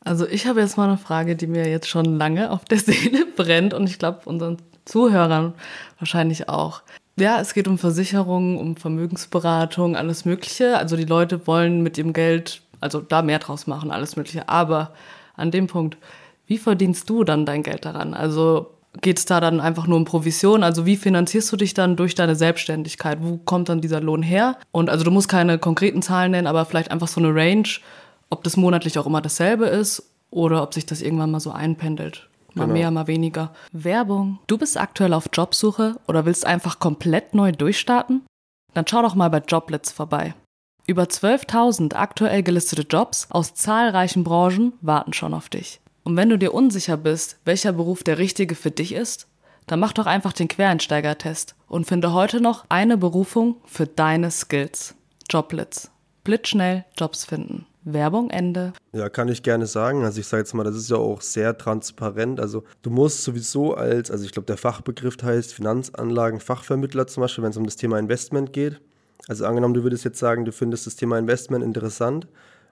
[0.04, 3.26] Also ich habe jetzt mal eine Frage, die mir jetzt schon lange auf der Seele
[3.26, 5.54] brennt und ich glaube unseren Zuhörern
[6.00, 6.82] wahrscheinlich auch.
[7.20, 10.78] Ja, es geht um Versicherungen, um Vermögensberatung, alles Mögliche.
[10.78, 14.48] Also die Leute wollen mit ihrem Geld, also da mehr draus machen, alles Mögliche.
[14.48, 14.94] Aber
[15.36, 15.98] an dem Punkt,
[16.46, 18.14] wie verdienst du dann dein Geld daran?
[18.14, 20.64] Also geht es da dann einfach nur um Provision?
[20.64, 23.20] Also wie finanzierst du dich dann durch deine Selbstständigkeit?
[23.22, 24.58] Wo kommt dann dieser Lohn her?
[24.72, 27.68] Und also du musst keine konkreten Zahlen nennen, aber vielleicht einfach so eine Range,
[28.30, 32.30] ob das monatlich auch immer dasselbe ist oder ob sich das irgendwann mal so einpendelt.
[32.54, 32.74] Mal genau.
[32.74, 33.54] mehr, mal weniger.
[33.72, 34.40] Werbung.
[34.48, 38.24] Du bist aktuell auf Jobsuche oder willst einfach komplett neu durchstarten?
[38.74, 40.34] Dann schau doch mal bei Joblets vorbei.
[40.88, 45.82] Über 12.000 aktuell gelistete Jobs aus zahlreichen Branchen warten schon auf dich.
[46.08, 49.28] Und wenn du dir unsicher bist, welcher Beruf der richtige für dich ist,
[49.66, 54.96] dann mach doch einfach den Quereinsteiger-Test und finde heute noch eine Berufung für deine Skills.
[55.30, 55.92] Joblitz.
[56.24, 57.66] Blitzschnell Jobs finden.
[57.84, 58.72] Werbung Ende.
[58.94, 60.06] Ja, kann ich gerne sagen.
[60.06, 62.40] Also ich sage jetzt mal, das ist ja auch sehr transparent.
[62.40, 67.52] Also du musst sowieso als, also ich glaube, der Fachbegriff heißt Finanzanlagen-Fachvermittler zum Beispiel, wenn
[67.52, 68.80] es um das Thema Investment geht.
[69.28, 72.30] Also angenommen, du würdest jetzt sagen, du findest das Thema Investment interessant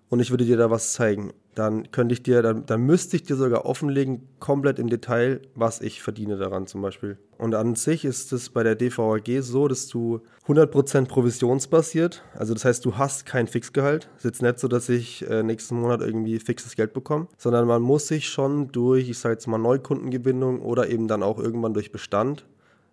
[0.10, 3.24] und ich würde dir da was zeigen, dann könnte ich dir, dann, dann müsste ich
[3.24, 7.18] dir sogar offenlegen, komplett im Detail, was ich verdiene daran zum Beispiel.
[7.38, 12.66] Und an sich ist es bei der DVAG so, dass du 100% provisionsbasiert, also das
[12.66, 14.10] heißt, du hast kein Fixgehalt.
[14.18, 17.68] Es ist jetzt nicht so, dass ich äh, nächsten Monat irgendwie fixes Geld bekomme, sondern
[17.68, 21.74] man muss sich schon durch, ich sage jetzt mal, Neukundengewinnung oder eben dann auch irgendwann
[21.74, 22.46] durch Bestand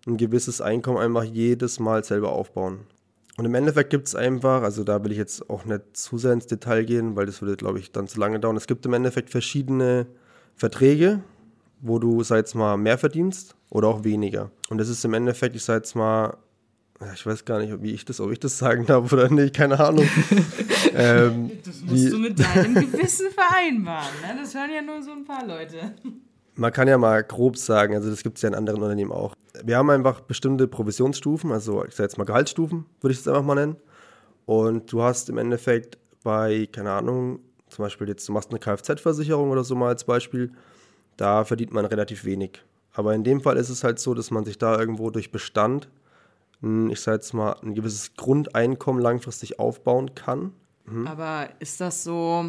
[0.07, 2.81] ein gewisses Einkommen einfach jedes Mal selber aufbauen.
[3.38, 6.33] Und im Endeffekt gibt es einfach, also da will ich jetzt auch nicht zu sehr
[6.33, 8.57] ins Detail gehen, weil das würde, glaube ich, dann zu lange dauern.
[8.57, 10.07] Es gibt im Endeffekt verschiedene
[10.55, 11.23] Verträge,
[11.81, 14.51] wo du, sag jetzt mal, mehr verdienst oder auch weniger.
[14.68, 16.37] Und das ist im Endeffekt, ich sag jetzt mal,
[17.14, 19.81] ich weiß gar nicht, wie ich das, ob ich das sagen darf oder nicht, keine
[19.81, 20.07] Ahnung.
[20.95, 24.12] ähm, das musst du mit deinem Gewissen vereinbaren.
[24.21, 24.40] Ne?
[24.40, 25.95] Das hören ja nur so ein paar Leute
[26.55, 29.35] man kann ja mal grob sagen, also das gibt es ja in anderen Unternehmen auch.
[29.65, 33.43] Wir haben einfach bestimmte Provisionsstufen, also ich sage jetzt mal Gehaltsstufen, würde ich es einfach
[33.43, 33.77] mal nennen.
[34.45, 39.51] Und du hast im Endeffekt bei, keine Ahnung, zum Beispiel jetzt, du machst eine Kfz-Versicherung
[39.51, 40.53] oder so mal als Beispiel,
[41.17, 42.62] da verdient man relativ wenig.
[42.93, 45.88] Aber in dem Fall ist es halt so, dass man sich da irgendwo durch Bestand,
[46.91, 50.53] ich sage jetzt mal, ein gewisses Grundeinkommen langfristig aufbauen kann.
[50.85, 51.07] Mhm.
[51.07, 52.45] Aber ist das so,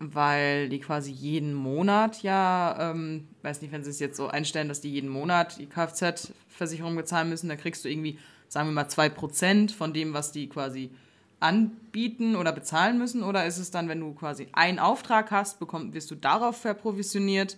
[0.00, 4.68] weil die quasi jeden Monat ja, ähm, weiß nicht, wenn sie es jetzt so einstellen,
[4.68, 8.86] dass die jeden Monat die Kfz-Versicherung bezahlen müssen, dann kriegst du irgendwie, sagen wir mal,
[8.86, 10.90] 2% von dem, was die quasi
[11.40, 13.22] anbieten oder bezahlen müssen?
[13.22, 17.56] Oder ist es dann, wenn du quasi einen Auftrag hast, bekomm, wirst du darauf verprovisioniert?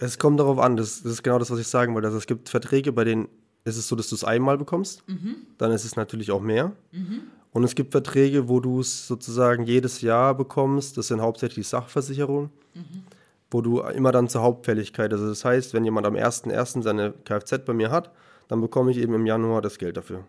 [0.00, 2.06] Es kommt darauf an, das, das, ist genau das, was ich sagen wollte.
[2.06, 3.28] Also es gibt Verträge, bei denen
[3.64, 5.36] ist es so, dass du es einmal bekommst, mhm.
[5.58, 6.72] dann ist es natürlich auch mehr.
[6.92, 7.22] Mhm.
[7.58, 10.96] Und es gibt Verträge, wo du es sozusagen jedes Jahr bekommst.
[10.96, 13.02] Das sind hauptsächlich Sachversicherungen, mhm.
[13.50, 16.82] wo du immer dann zur Hauptfälligkeit, also das heißt, wenn jemand am 1.1.
[16.82, 18.12] seine Kfz bei mir hat,
[18.46, 20.22] dann bekomme ich eben im Januar das Geld dafür.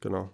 [0.00, 0.30] Genau.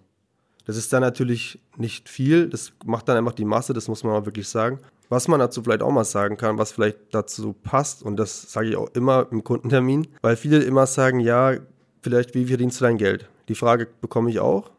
[0.65, 4.13] Das ist dann natürlich nicht viel, das macht dann einfach die Masse, das muss man
[4.13, 4.77] auch wirklich sagen.
[5.09, 8.69] Was man dazu vielleicht auch mal sagen kann, was vielleicht dazu passt, und das sage
[8.69, 11.55] ich auch immer im Kundentermin, weil viele immer sagen, ja,
[12.03, 13.27] vielleicht, wie verdienst du dein Geld?
[13.47, 14.69] Die Frage bekomme ich auch.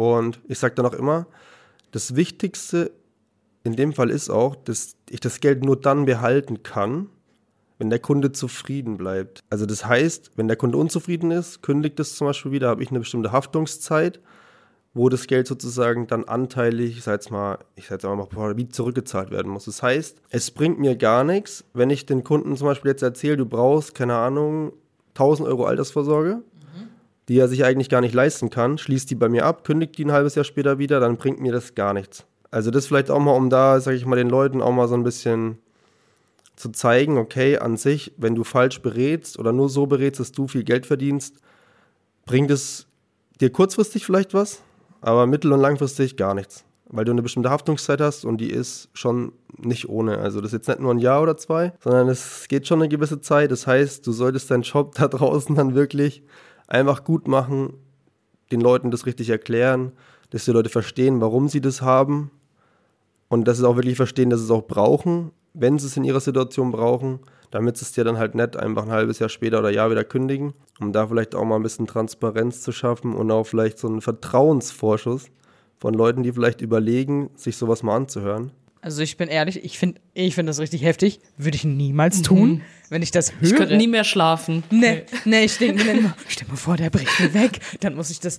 [0.00, 1.26] Und ich sage dann auch immer,
[1.90, 2.90] das Wichtigste
[3.64, 7.10] in dem Fall ist auch, dass ich das Geld nur dann behalten kann,
[7.78, 9.44] wenn der Kunde zufrieden bleibt.
[9.50, 12.88] Also das heißt, wenn der Kunde unzufrieden ist, kündigt es zum Beispiel wieder, habe ich
[12.88, 14.20] eine bestimmte Haftungszeit,
[14.94, 18.70] wo das Geld sozusagen dann anteilig, ich sage jetzt mal, ich sage jetzt mal, wie
[18.70, 19.66] zurückgezahlt werden muss.
[19.66, 23.36] Das heißt, es bringt mir gar nichts, wenn ich den Kunden zum Beispiel jetzt erzähle,
[23.36, 24.72] du brauchst, keine Ahnung,
[25.10, 26.42] 1000 Euro Altersvorsorge
[27.30, 30.04] die er sich eigentlich gar nicht leisten kann, schließt die bei mir ab, kündigt die
[30.04, 32.26] ein halbes Jahr später wieder, dann bringt mir das gar nichts.
[32.50, 34.94] Also das vielleicht auch mal, um da, sage ich mal, den Leuten auch mal so
[34.94, 35.58] ein bisschen
[36.56, 40.48] zu zeigen, okay, an sich, wenn du falsch berätst oder nur so berätst, dass du
[40.48, 41.36] viel Geld verdienst,
[42.26, 42.88] bringt es
[43.40, 44.60] dir kurzfristig vielleicht was,
[45.00, 46.64] aber mittel- und langfristig gar nichts.
[46.86, 50.18] Weil du eine bestimmte Haftungszeit hast und die ist schon nicht ohne.
[50.18, 52.88] Also das ist jetzt nicht nur ein Jahr oder zwei, sondern es geht schon eine
[52.88, 53.52] gewisse Zeit.
[53.52, 56.24] Das heißt, du solltest deinen Job da draußen dann wirklich
[56.70, 57.74] einfach gut machen,
[58.50, 59.92] den Leuten das richtig erklären,
[60.30, 62.30] dass die Leute verstehen, warum sie das haben
[63.28, 66.04] und dass sie auch wirklich verstehen, dass sie es auch brauchen, wenn sie es in
[66.04, 69.58] ihrer Situation brauchen, damit sie es dir dann halt nicht einfach ein halbes Jahr später
[69.58, 73.30] oder Jahr wieder kündigen, um da vielleicht auch mal ein bisschen Transparenz zu schaffen und
[73.30, 75.26] auch vielleicht so einen Vertrauensvorschuss
[75.78, 78.52] von Leuten, die vielleicht überlegen, sich sowas mal anzuhören.
[78.82, 81.20] Also ich bin ehrlich, ich finde ich find das richtig heftig.
[81.36, 83.42] Würde ich niemals tun, wenn ich das höre.
[83.42, 84.62] Ich könnte nie mehr schlafen.
[84.70, 88.10] Nee, nee, ich denke mir immer, stell mal vor, der bricht mir weg, dann muss
[88.10, 88.38] ich das.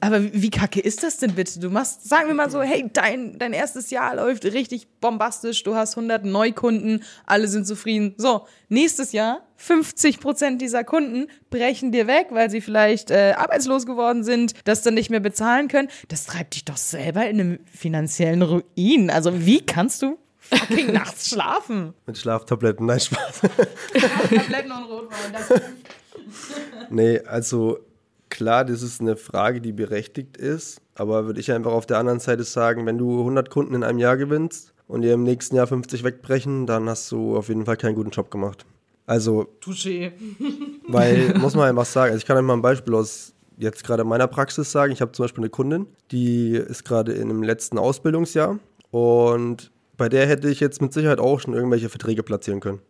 [0.00, 1.60] Aber wie wie kacke ist das denn bitte?
[1.60, 5.74] Du machst, sagen wir mal so, hey, dein, dein erstes Jahr läuft richtig bombastisch, du
[5.74, 8.14] hast 100 Neukunden, alle sind zufrieden.
[8.16, 13.86] So, nächstes Jahr, 50 Prozent dieser Kunden brechen dir weg, weil sie vielleicht äh, arbeitslos
[13.86, 15.88] geworden sind, das dann nicht mehr bezahlen können.
[16.06, 19.10] Das treibt dich doch selber in einem finanziellen Ruin.
[19.10, 21.92] Also wie kannst du fucking nachts schlafen?
[22.06, 23.40] Mit Schlaftabletten, nein, Spaß.
[23.40, 25.60] Tabletten und Rotwein, das
[26.90, 27.80] Nee, also
[28.28, 32.20] klar, das ist eine Frage, die berechtigt ist, aber würde ich einfach auf der anderen
[32.20, 35.66] Seite sagen, wenn du 100 Kunden in einem Jahr gewinnst und dir im nächsten Jahr
[35.66, 38.64] 50 wegbrechen, dann hast du auf jeden Fall keinen guten Job gemacht.
[39.08, 40.12] Also, Touché.
[40.88, 44.04] weil, muss man einfach sagen, also ich kann euch mal ein Beispiel aus jetzt gerade
[44.04, 44.92] meiner Praxis sagen.
[44.92, 48.58] Ich habe zum Beispiel eine Kundin, die ist gerade in dem letzten Ausbildungsjahr
[48.90, 52.80] und bei der hätte ich jetzt mit Sicherheit auch schon irgendwelche Verträge platzieren können.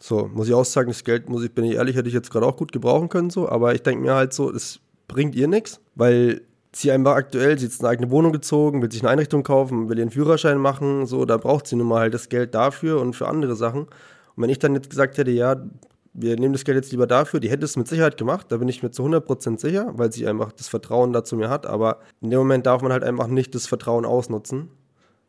[0.00, 2.30] So, muss ich auch sagen, das Geld, muss ich, bin ich ehrlich, hätte ich jetzt
[2.30, 5.48] gerade auch gut gebrauchen können, so, aber ich denke mir halt so, es bringt ihr
[5.48, 6.40] nichts, weil
[6.72, 9.90] sie einfach aktuell, sie hat jetzt eine eigene Wohnung gezogen, will sich eine Einrichtung kaufen,
[9.90, 13.14] will ihren Führerschein machen, so, da braucht sie nun mal halt das Geld dafür und
[13.14, 13.86] für andere Sachen.
[14.36, 15.56] Und wenn ich dann jetzt gesagt hätte, ja,
[16.12, 18.68] wir nehmen das Geld jetzt lieber dafür, die hätte es mit Sicherheit gemacht, da bin
[18.68, 22.30] ich mir zu 100% sicher, weil sie einfach das Vertrauen dazu mir hat, aber in
[22.30, 24.70] dem Moment darf man halt einfach nicht das Vertrauen ausnutzen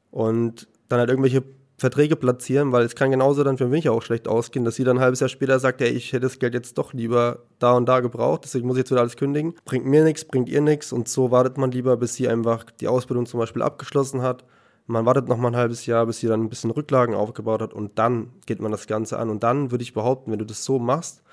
[0.09, 1.43] und dann halt irgendwelche
[1.81, 4.97] Verträge platzieren, weil es kann genauso dann für mich auch schlecht ausgehen, dass sie dann
[4.97, 7.87] ein halbes Jahr später sagt, ja, ich hätte das Geld jetzt doch lieber da und
[7.87, 9.55] da gebraucht, deswegen muss ich jetzt wieder alles kündigen.
[9.65, 12.87] Bringt mir nichts, bringt ihr nichts und so wartet man lieber, bis sie einfach die
[12.87, 14.45] Ausbildung zum Beispiel abgeschlossen hat.
[14.91, 17.73] Man wartet noch mal ein halbes Jahr, bis sie dann ein bisschen Rücklagen aufgebaut hat
[17.73, 19.29] und dann geht man das Ganze an.
[19.29, 21.23] Und dann würde ich behaupten, wenn du das so machst,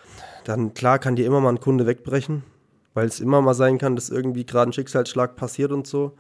[0.44, 2.44] dann klar kann dir immer mal ein Kunde wegbrechen,
[2.94, 6.16] weil es immer mal sein kann, dass irgendwie gerade ein Schicksalsschlag passiert und so.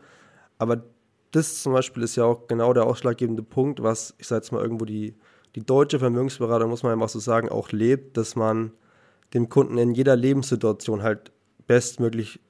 [0.58, 0.82] Aber
[1.30, 4.60] das zum Beispiel ist ja auch genau der ausschlaggebende Punkt, was, ich sage jetzt mal,
[4.60, 5.14] irgendwo die,
[5.54, 8.72] die deutsche Vermögensberatung, muss man einfach so sagen, auch lebt, dass man
[9.32, 11.30] dem Kunden in jeder Lebenssituation halt
[11.68, 12.40] bestmöglich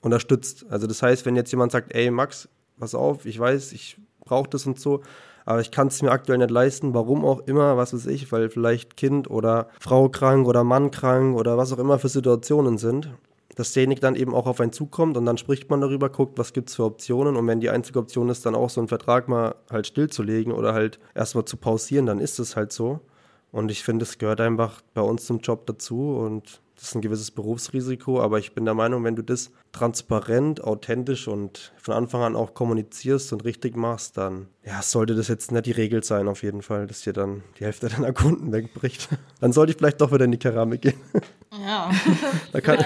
[0.00, 0.64] unterstützt.
[0.70, 4.48] Also das heißt, wenn jetzt jemand sagt, ey Max, pass auf, ich weiß, ich brauche
[4.48, 5.02] das und so,
[5.44, 8.50] aber ich kann es mir aktuell nicht leisten, warum auch immer, was weiß ich, weil
[8.50, 13.10] vielleicht Kind oder Frau krank oder Mann krank oder was auch immer für Situationen sind,
[13.56, 16.52] dass derjenige dann eben auch auf einen zukommt und dann spricht man darüber, guckt, was
[16.52, 19.26] gibt es für Optionen und wenn die einzige Option ist, dann auch so einen Vertrag
[19.26, 23.00] mal halt stillzulegen oder halt erstmal zu pausieren, dann ist es halt so.
[23.50, 27.00] Und ich finde, es gehört einfach bei uns zum Job dazu und das ist ein
[27.00, 32.22] gewisses Berufsrisiko, aber ich bin der Meinung, wenn du das transparent, authentisch und von Anfang
[32.22, 36.28] an auch kommunizierst und richtig machst, dann ja, sollte das jetzt nicht die Regel sein,
[36.28, 39.08] auf jeden Fall, dass dir dann die Hälfte deiner Kunden wegbricht.
[39.40, 41.00] Dann sollte ich vielleicht doch wieder in die Keramik gehen.
[41.50, 41.90] Ja.
[42.52, 42.78] Da kann,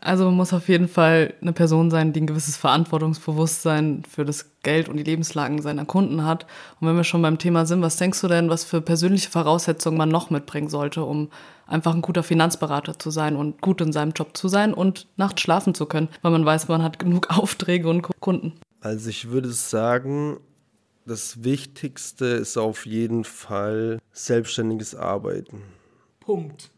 [0.00, 4.50] Also man muss auf jeden Fall eine Person sein, die ein gewisses Verantwortungsbewusstsein für das
[4.64, 6.44] Geld und die Lebenslagen seiner Kunden hat.
[6.80, 9.96] Und wenn wir schon beim Thema sind, was denkst du denn, was für persönliche Voraussetzungen
[9.96, 11.30] man noch mitbringen sollte, um
[11.68, 15.42] einfach ein guter Finanzberater zu sein und gut in seinem Job zu sein und nachts
[15.42, 18.54] schlafen zu können, weil man weiß, man hat genug Aufträge und Kunden.
[18.80, 20.38] Also ich würde sagen,
[21.06, 25.62] das Wichtigste ist auf jeden Fall selbstständiges Arbeiten.
[26.18, 26.70] Punkt.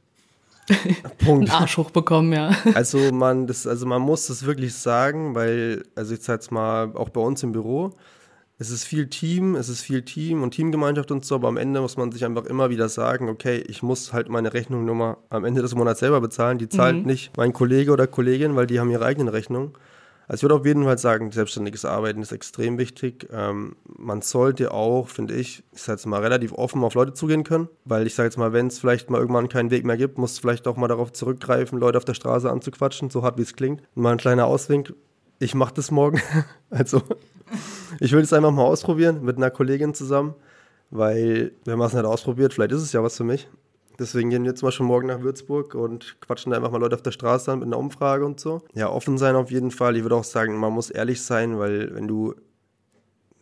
[1.18, 1.50] Punkt.
[1.50, 2.50] Einen Arsch hochbekommen, ja.
[2.74, 6.92] Also man, das, also man muss das wirklich sagen, weil, also ich sage jetzt mal,
[6.94, 7.92] auch bei uns im Büro,
[8.58, 11.80] es ist viel Team, es ist viel Team und Teamgemeinschaft und so, aber am Ende
[11.80, 15.60] muss man sich einfach immer wieder sagen, okay, ich muss halt meine Rechnungnummer am Ende
[15.60, 16.56] des Monats selber bezahlen.
[16.56, 19.72] Die zahlt nicht mein Kollege oder Kollegin, weil die haben ihre eigenen Rechnungen.
[20.28, 23.28] Also ich würde auf jeden Fall sagen, selbstständiges Arbeiten ist extrem wichtig.
[23.32, 27.44] Ähm, man sollte auch, finde ich, ich sage jetzt mal, relativ offen auf Leute zugehen
[27.44, 30.18] können, weil ich sage jetzt mal, wenn es vielleicht mal irgendwann keinen Weg mehr gibt,
[30.18, 33.42] muss es vielleicht auch mal darauf zurückgreifen, Leute auf der Straße anzuquatschen, so hart wie
[33.42, 33.82] es klingt.
[33.94, 34.94] Und mal ein kleiner Auswink,
[35.38, 36.20] ich mache das morgen.
[36.70, 37.02] also
[38.00, 40.34] ich will es einfach mal ausprobieren mit einer Kollegin zusammen,
[40.90, 43.48] weil wenn man es nicht ausprobiert, vielleicht ist es ja was für mich.
[43.98, 46.94] Deswegen gehen wir jetzt mal schon morgen nach Würzburg und quatschen da einfach mal Leute
[46.94, 48.62] auf der Straße an mit einer Umfrage und so.
[48.74, 49.96] Ja, offen sein auf jeden Fall.
[49.96, 52.34] Ich würde auch sagen, man muss ehrlich sein, weil wenn du,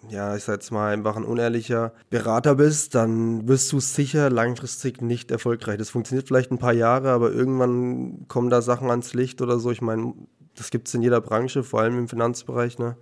[0.09, 5.03] ja, ich sag jetzt mal, einfach ein unehrlicher Berater bist, dann wirst du sicher langfristig
[5.03, 5.79] nicht erfolgreich.
[5.79, 9.71] Das funktioniert vielleicht ein paar Jahre, aber irgendwann kommen da Sachen ans Licht oder so.
[9.71, 10.15] Ich meine,
[10.57, 12.97] das gibt es in jeder Branche, vor allem im Finanzbereich, ne?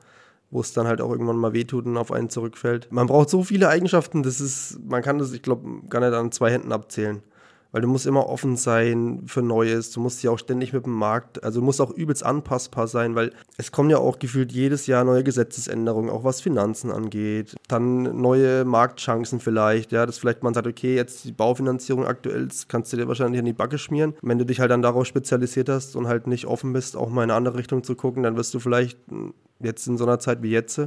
[0.52, 2.92] wo es dann halt auch irgendwann mal wehtut und auf einen zurückfällt.
[2.92, 6.30] Man braucht so viele Eigenschaften, das ist, man kann das, ich glaube, gar nicht an
[6.30, 7.22] zwei Händen abzählen.
[7.72, 10.92] Weil du musst immer offen sein für Neues, du musst ja auch ständig mit dem
[10.92, 14.86] Markt, also du musst auch übelst anpassbar sein, weil es kommen ja auch gefühlt jedes
[14.86, 17.56] Jahr neue Gesetzesänderungen, auch was Finanzen angeht.
[17.68, 22.68] Dann neue Marktchancen vielleicht, ja, dass vielleicht man sagt, okay, jetzt die Baufinanzierung aktuell, das
[22.68, 24.14] kannst du dir wahrscheinlich in die Backe schmieren.
[24.20, 27.24] Wenn du dich halt dann darauf spezialisiert hast und halt nicht offen bist, auch mal
[27.24, 28.98] in eine andere Richtung zu gucken, dann wirst du vielleicht
[29.60, 30.78] jetzt in so einer Zeit wie jetzt,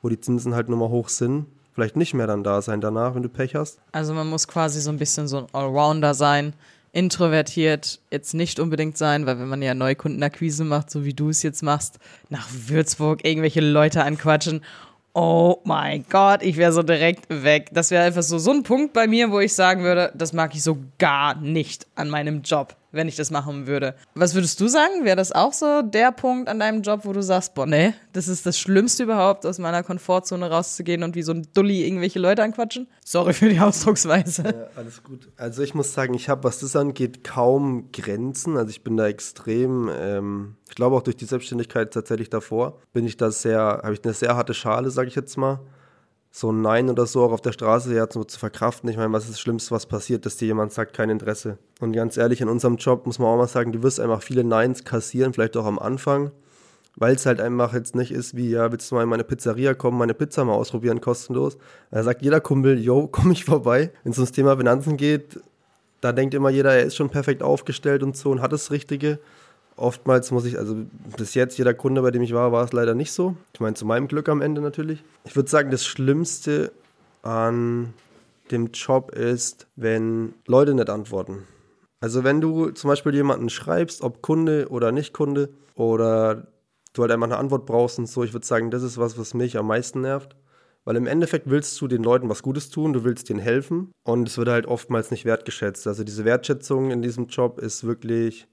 [0.00, 3.22] wo die Zinsen halt nochmal hoch sind, vielleicht nicht mehr dann da sein danach, wenn
[3.22, 3.80] du Pech hast.
[3.92, 6.54] Also man muss quasi so ein bisschen so ein Allrounder sein,
[6.92, 11.42] introvertiert jetzt nicht unbedingt sein, weil wenn man ja Neukundenakquise macht, so wie du es
[11.42, 14.62] jetzt machst, nach Würzburg irgendwelche Leute anquatschen
[15.14, 17.68] Oh mein Gott, ich wäre so direkt weg.
[17.72, 20.54] Das wäre einfach so, so ein Punkt bei mir, wo ich sagen würde, das mag
[20.54, 23.94] ich so gar nicht an meinem Job, wenn ich das machen würde.
[24.14, 25.04] Was würdest du sagen?
[25.04, 28.28] Wäre das auch so der Punkt an deinem Job, wo du sagst, boah, nee, das
[28.28, 32.42] ist das Schlimmste überhaupt, aus meiner Komfortzone rauszugehen und wie so ein Dulli irgendwelche Leute
[32.42, 32.86] anquatschen?
[33.04, 34.42] Sorry für die Ausdrucksweise.
[34.42, 35.30] Ja, alles gut.
[35.36, 38.56] Also ich muss sagen, ich habe, was das angeht, kaum Grenzen.
[38.56, 43.06] Also ich bin da extrem, ähm, ich glaube auch durch die Selbstständigkeit tatsächlich davor, bin
[43.06, 45.60] ich da sehr, habe ich eine sehr harte Schale, sage ich jetzt mal.
[46.32, 48.88] So ein Nein oder so auch auf der Straße ja zu, zu verkraften.
[48.88, 51.58] Ich meine, was ist das Schlimmste, was passiert, dass dir jemand sagt, kein Interesse.
[51.80, 54.42] Und ganz ehrlich, in unserem Job muss man auch mal sagen, du wirst einfach viele
[54.42, 56.32] Neins kassieren, vielleicht auch am Anfang
[56.96, 59.74] weil es halt einfach jetzt nicht ist wie, ja, willst du mal in meine Pizzeria
[59.74, 61.56] kommen, meine Pizza mal ausprobieren, kostenlos.
[61.90, 63.90] Da sagt jeder Kumpel, yo, komm ich vorbei.
[64.02, 65.40] Wenn es ums Thema Finanzen geht,
[66.00, 69.18] da denkt immer jeder, er ist schon perfekt aufgestellt und so und hat das Richtige.
[69.76, 70.76] Oftmals muss ich, also
[71.16, 73.36] bis jetzt, jeder Kunde, bei dem ich war, war es leider nicht so.
[73.54, 75.02] Ich meine, zu meinem Glück am Ende natürlich.
[75.24, 76.72] Ich würde sagen, das Schlimmste
[77.22, 77.94] an
[78.50, 81.46] dem Job ist, wenn Leute nicht antworten.
[82.00, 86.46] Also wenn du zum Beispiel jemanden schreibst, ob Kunde oder nicht Kunde, oder
[86.92, 88.22] du halt einfach eine Antwort brauchst und so.
[88.22, 90.36] Ich würde sagen, das ist was, was mich am meisten nervt.
[90.84, 94.28] Weil im Endeffekt willst du den Leuten was Gutes tun, du willst denen helfen und
[94.28, 95.86] es wird halt oftmals nicht wertgeschätzt.
[95.86, 98.48] Also diese Wertschätzung in diesem Job ist wirklich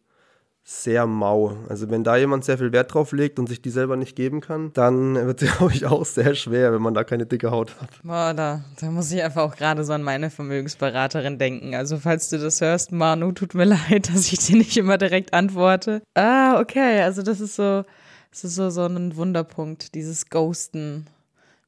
[0.70, 1.58] sehr mau.
[1.68, 4.40] Also wenn da jemand sehr viel Wert drauf legt und sich die selber nicht geben
[4.40, 7.82] kann, dann wird es, glaube ich, auch sehr schwer, wenn man da keine dicke Haut
[7.82, 7.90] hat.
[8.04, 11.74] Boah, da, da muss ich einfach auch gerade so an meine Vermögensberaterin denken.
[11.74, 15.34] Also falls du das hörst, Manu, tut mir leid, dass ich dir nicht immer direkt
[15.34, 16.02] antworte.
[16.14, 17.84] Ah, okay, also das ist so
[18.32, 21.08] es ist so, so ein Wunderpunkt, dieses Ghosten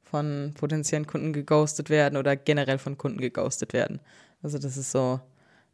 [0.04, 4.00] von potenziellen Kunden geghostet werden oder generell von Kunden geghostet werden.
[4.42, 5.20] Also das ist so.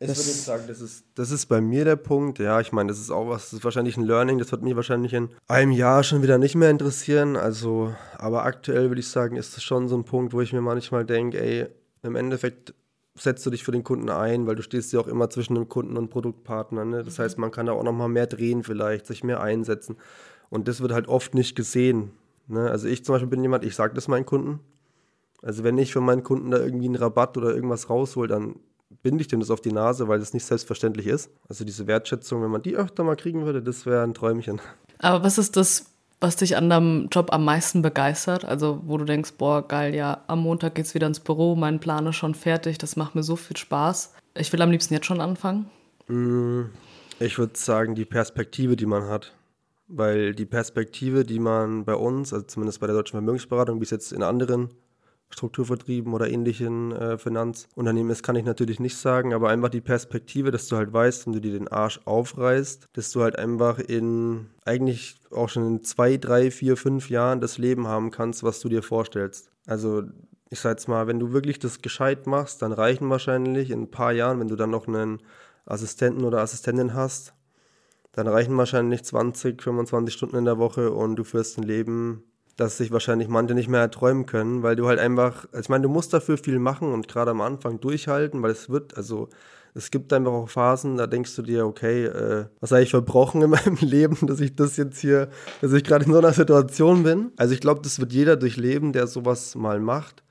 [0.00, 2.38] Ich würde sagen, das ist, das ist bei mir der Punkt.
[2.38, 4.76] Ja, ich meine, das ist auch was, das ist wahrscheinlich ein Learning, das wird mich
[4.76, 7.37] wahrscheinlich in einem Jahr schon wieder nicht mehr interessieren.
[7.37, 10.61] Also, aber aktuell würde ich sagen, ist das schon so ein Punkt, wo ich mir
[10.61, 11.66] manchmal denke, ey,
[12.02, 12.74] im Endeffekt
[13.16, 15.68] setzt du dich für den Kunden ein, weil du stehst ja auch immer zwischen dem
[15.68, 16.84] Kunden und Produktpartner.
[16.84, 17.02] Ne?
[17.02, 17.22] Das mhm.
[17.22, 19.96] heißt, man kann da auch noch mal mehr drehen vielleicht, sich mehr einsetzen.
[20.48, 22.12] Und das wird halt oft nicht gesehen.
[22.46, 22.70] Ne?
[22.70, 24.61] Also ich zum Beispiel bin jemand, ich sage das meinen Kunden.
[25.42, 28.56] Also wenn ich für meinen Kunden da irgendwie einen Rabatt oder irgendwas raushol, dann
[29.03, 31.31] binde ich dem das auf die Nase, weil das nicht selbstverständlich ist.
[31.48, 34.61] Also diese Wertschätzung, wenn man die öfter mal kriegen würde, das wäre ein Träumchen.
[34.98, 35.87] Aber was ist das,
[36.20, 38.44] was dich an deinem Job am meisten begeistert?
[38.44, 42.07] Also wo du denkst, boah, geil, ja, am Montag geht's wieder ins Büro, mein Plan
[42.07, 44.14] ist schon fertig, das macht mir so viel Spaß.
[44.35, 45.70] Ich will am liebsten jetzt schon anfangen.
[46.09, 46.70] Mm,
[47.20, 49.33] ich würde sagen, die Perspektive, die man hat
[49.88, 53.90] weil die Perspektive, die man bei uns, also zumindest bei der Deutschen Vermögensberatung, wie es
[53.90, 54.68] jetzt in anderen
[55.31, 60.51] Strukturvertrieben oder ähnlichen äh, Finanzunternehmen ist, kann ich natürlich nicht sagen, aber einfach die Perspektive,
[60.51, 64.47] dass du halt weißt, wenn du dir den Arsch aufreißt, dass du halt einfach in
[64.64, 68.69] eigentlich auch schon in zwei, drei, vier, fünf Jahren das Leben haben kannst, was du
[68.69, 69.51] dir vorstellst.
[69.67, 70.05] Also
[70.51, 73.91] ich sag jetzt mal, wenn du wirklich das gescheit machst, dann reichen wahrscheinlich in ein
[73.91, 75.19] paar Jahren, wenn du dann noch einen
[75.67, 77.35] Assistenten oder Assistentin hast,
[78.12, 82.25] dann reichen wahrscheinlich 20, 25 Stunden in der Woche und du führst ein Leben,
[82.59, 85.83] das sich wahrscheinlich manche nicht mehr erträumen können, weil du halt einfach, also ich meine,
[85.83, 89.29] du musst dafür viel machen und gerade am Anfang durchhalten, weil es wird, also
[89.75, 93.42] es gibt einfach auch Phasen, da denkst du dir, okay, äh, was habe ich verbrochen
[93.42, 95.29] in meinem Leben, dass ich das jetzt hier,
[95.61, 97.31] dass ich gerade in so einer Situation bin.
[97.37, 100.25] Also ich glaube, das wird jeder durchleben, der sowas mal macht,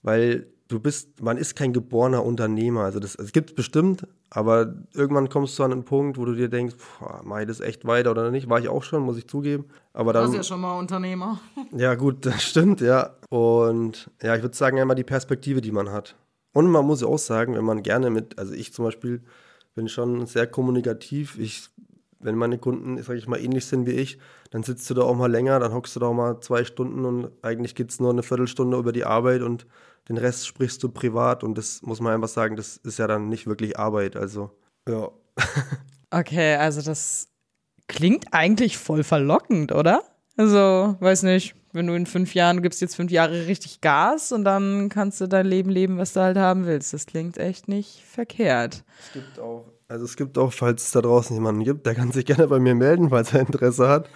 [0.00, 2.82] weil du bist, man ist kein geborener Unternehmer.
[2.82, 6.48] Also das, es gibt bestimmt, aber irgendwann kommst du an einen Punkt, wo du dir
[6.48, 6.76] denkst,
[7.24, 8.48] mach ich das echt weiter oder nicht?
[8.48, 9.64] War ich auch schon, muss ich zugeben.
[9.92, 10.22] Aber dann.
[10.22, 11.40] Du warst ja schon mal Unternehmer.
[11.76, 13.16] Ja, gut, das stimmt, ja.
[13.28, 16.16] Und ja, ich würde sagen, einmal die Perspektive, die man hat.
[16.52, 19.22] Und man muss auch sagen, wenn man gerne mit, also ich zum Beispiel
[19.74, 21.38] bin schon sehr kommunikativ.
[21.38, 21.68] Ich,
[22.18, 24.18] wenn meine Kunden, sag ich mal, ähnlich sind wie ich,
[24.50, 27.04] dann sitzt du da auch mal länger, dann hockst du da auch mal zwei Stunden
[27.04, 29.66] und eigentlich geht es nur eine Viertelstunde über die Arbeit und
[30.08, 33.28] den Rest sprichst du privat und das muss man einfach sagen, das ist ja dann
[33.28, 34.16] nicht wirklich Arbeit.
[34.16, 34.50] Also,
[34.88, 35.10] ja.
[36.10, 37.28] okay, also das
[37.86, 40.02] klingt eigentlich voll verlockend, oder?
[40.36, 41.54] Also, weiß nicht.
[41.72, 45.28] wenn du in fünf Jahren gibst jetzt fünf Jahre richtig Gas und dann kannst du
[45.28, 46.92] dein Leben leben, was du halt haben willst.
[46.92, 48.84] Das klingt echt nicht verkehrt.
[49.06, 52.10] Es gibt auch, also es gibt auch, falls es da draußen jemanden gibt, der kann
[52.10, 54.08] sich gerne bei mir melden, falls er Interesse hat.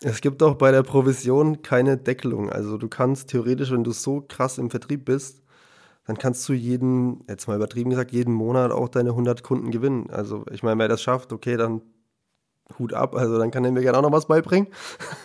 [0.00, 2.50] Es gibt auch bei der Provision keine Deckelung.
[2.50, 5.42] Also du kannst theoretisch, wenn du so krass im Vertrieb bist,
[6.06, 10.08] dann kannst du jeden, jetzt mal übertrieben gesagt, jeden Monat auch deine 100 Kunden gewinnen.
[10.10, 11.82] Also ich meine, wer das schafft, okay, dann
[12.78, 13.14] Hut ab.
[13.14, 14.68] Also dann kann er mir gerne auch noch was beibringen.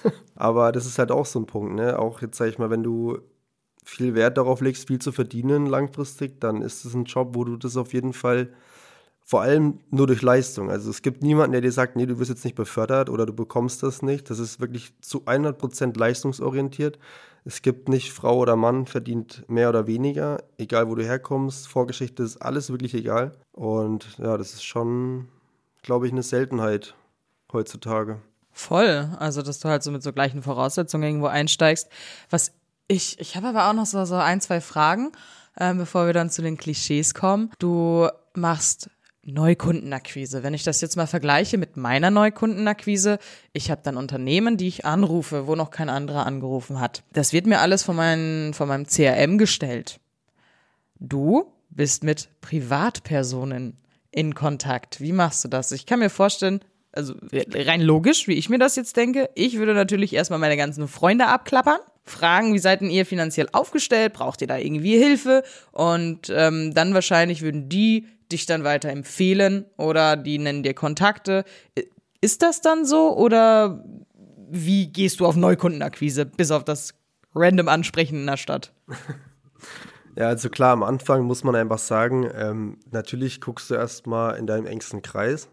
[0.36, 2.00] Aber das ist halt auch so ein Punkt, ne?
[2.00, 3.20] Auch jetzt sag ich mal, wenn du
[3.84, 7.58] viel Wert darauf legst, viel zu verdienen langfristig, dann ist es ein Job, wo du
[7.58, 8.50] das auf jeden Fall
[9.24, 10.70] vor allem nur durch Leistung.
[10.70, 13.34] Also es gibt niemanden, der dir sagt, nee, du wirst jetzt nicht befördert oder du
[13.34, 14.30] bekommst das nicht.
[14.30, 17.00] Das ist wirklich zu 100% leistungsorientiert.
[17.46, 21.68] Es gibt nicht Frau oder Mann verdient mehr oder weniger, egal wo du herkommst.
[21.68, 23.34] Vorgeschichte ist alles wirklich egal.
[23.52, 25.28] Und ja, das ist schon,
[25.82, 26.96] glaube ich, eine Seltenheit
[27.52, 28.20] heutzutage.
[28.52, 29.10] Voll.
[29.20, 31.90] Also, dass du halt so mit so gleichen Voraussetzungen irgendwo einsteigst.
[32.30, 32.54] Was
[32.88, 35.12] ich, ich habe aber auch noch so, so ein, zwei Fragen,
[35.56, 37.52] äh, bevor wir dann zu den Klischees kommen.
[37.60, 38.90] Du machst
[39.26, 40.44] Neukundenakquise.
[40.44, 43.20] Wenn ich das jetzt mal vergleiche mit meiner Neukundenakquise,
[43.54, 47.04] ich habe dann Unternehmen, die ich anrufe, wo noch kein anderer angerufen hat.
[47.14, 50.00] Das wird mir alles von, meinen, von meinem CRM gestellt.
[51.00, 53.78] Du bist mit Privatpersonen
[54.12, 55.00] in Kontakt.
[55.02, 55.72] Wie machst du das?
[55.72, 56.60] Ich kann mir vorstellen,
[56.94, 57.16] also
[57.54, 61.28] rein logisch, wie ich mir das jetzt denke, ich würde natürlich erstmal meine ganzen Freunde
[61.28, 66.74] abklappern, fragen, wie seid denn ihr finanziell aufgestellt, braucht ihr da irgendwie Hilfe und ähm,
[66.74, 71.44] dann wahrscheinlich würden die dich dann weiter empfehlen oder die nennen dir Kontakte.
[72.22, 73.84] Ist das dann so oder
[74.50, 76.94] wie gehst du auf Neukundenakquise, bis auf das
[77.34, 78.72] random Ansprechen in der Stadt?
[80.16, 84.46] Ja, also klar, am Anfang muss man einfach sagen, ähm, natürlich guckst du erstmal in
[84.46, 85.50] deinem engsten Kreis.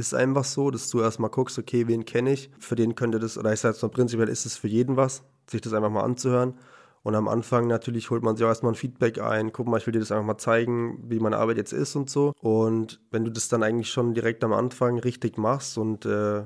[0.00, 3.36] Ist einfach so, dass du erstmal guckst, okay, wen kenne ich, für den könnte das,
[3.36, 6.04] oder ich sage jetzt mal prinzipiell, ist es für jeden was, sich das einfach mal
[6.04, 6.54] anzuhören.
[7.02, 9.52] Und am Anfang natürlich holt man sich auch erstmal ein Feedback ein.
[9.52, 12.08] Guck mal, ich will dir das einfach mal zeigen, wie meine Arbeit jetzt ist und
[12.08, 12.32] so.
[12.40, 16.44] Und wenn du das dann eigentlich schon direkt am Anfang richtig machst und äh,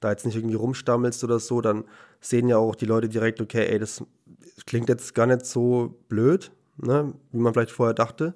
[0.00, 1.84] da jetzt nicht irgendwie rumstammelst oder so, dann
[2.20, 4.04] sehen ja auch die Leute direkt, okay, ey, das
[4.66, 8.34] klingt jetzt gar nicht so blöd, ne, wie man vielleicht vorher dachte.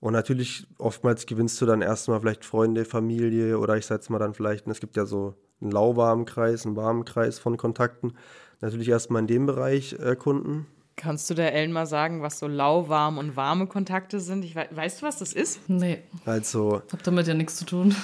[0.00, 4.18] Und natürlich, oftmals gewinnst du dann erstmal vielleicht Freunde, Familie oder ich sag jetzt mal
[4.18, 8.12] dann vielleicht, es gibt ja so einen lauwarmen Kreis, einen warmen Kreis von Kontakten.
[8.60, 10.66] Natürlich erstmal in dem Bereich äh, Kunden.
[10.96, 14.44] Kannst du der Ellen mal sagen, was so lauwarm und warme Kontakte sind?
[14.44, 15.68] Ich we weißt du, was das ist?
[15.68, 16.02] Nee.
[16.24, 16.82] Also.
[16.90, 17.94] Hab damit ja nichts zu tun.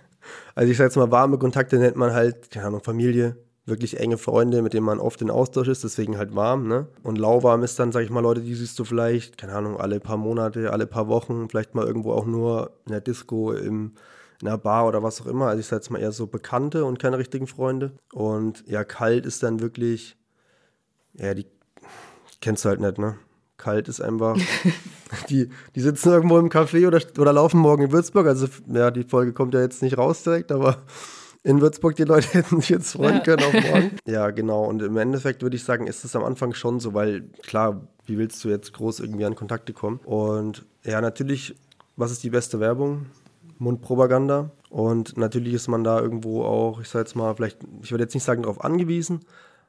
[0.54, 4.16] also ich sag jetzt mal, warme Kontakte nennt man halt, keine Ahnung, Familie, wirklich enge
[4.16, 6.86] Freunde, mit denen man oft in Austausch ist, deswegen halt warm, ne?
[7.02, 9.98] Und lauwarm ist dann, sag ich mal, Leute, die siehst du vielleicht, keine Ahnung, alle
[9.98, 13.92] paar Monate, alle paar Wochen, vielleicht mal irgendwo auch nur in der Disco, im,
[14.40, 15.46] in einer Bar oder was auch immer.
[15.48, 17.92] Also ich sag jetzt mal eher so Bekannte und keine richtigen Freunde.
[18.12, 20.16] Und ja, kalt ist dann wirklich,
[21.14, 21.46] ja, die
[22.40, 23.16] kennst du halt nicht, ne?
[23.56, 24.36] Kalt ist einfach.
[25.30, 28.26] die, die sitzen irgendwo im Café oder, oder laufen morgen in Würzburg.
[28.26, 30.84] Also, ja, die Folge kommt ja jetzt nicht raus direkt, aber
[31.46, 33.92] in Würzburg die Leute hätten sich jetzt freuen können auf morgen.
[34.06, 34.64] ja, genau.
[34.64, 38.18] Und im Endeffekt würde ich sagen, ist es am Anfang schon so, weil klar, wie
[38.18, 40.00] willst du jetzt groß irgendwie an Kontakte kommen?
[40.04, 41.54] Und ja, natürlich,
[41.96, 43.06] was ist die beste Werbung?
[43.58, 44.50] Mundpropaganda.
[44.70, 48.14] Und natürlich ist man da irgendwo auch, ich sag jetzt mal, vielleicht, ich würde jetzt
[48.14, 49.20] nicht sagen, darauf angewiesen,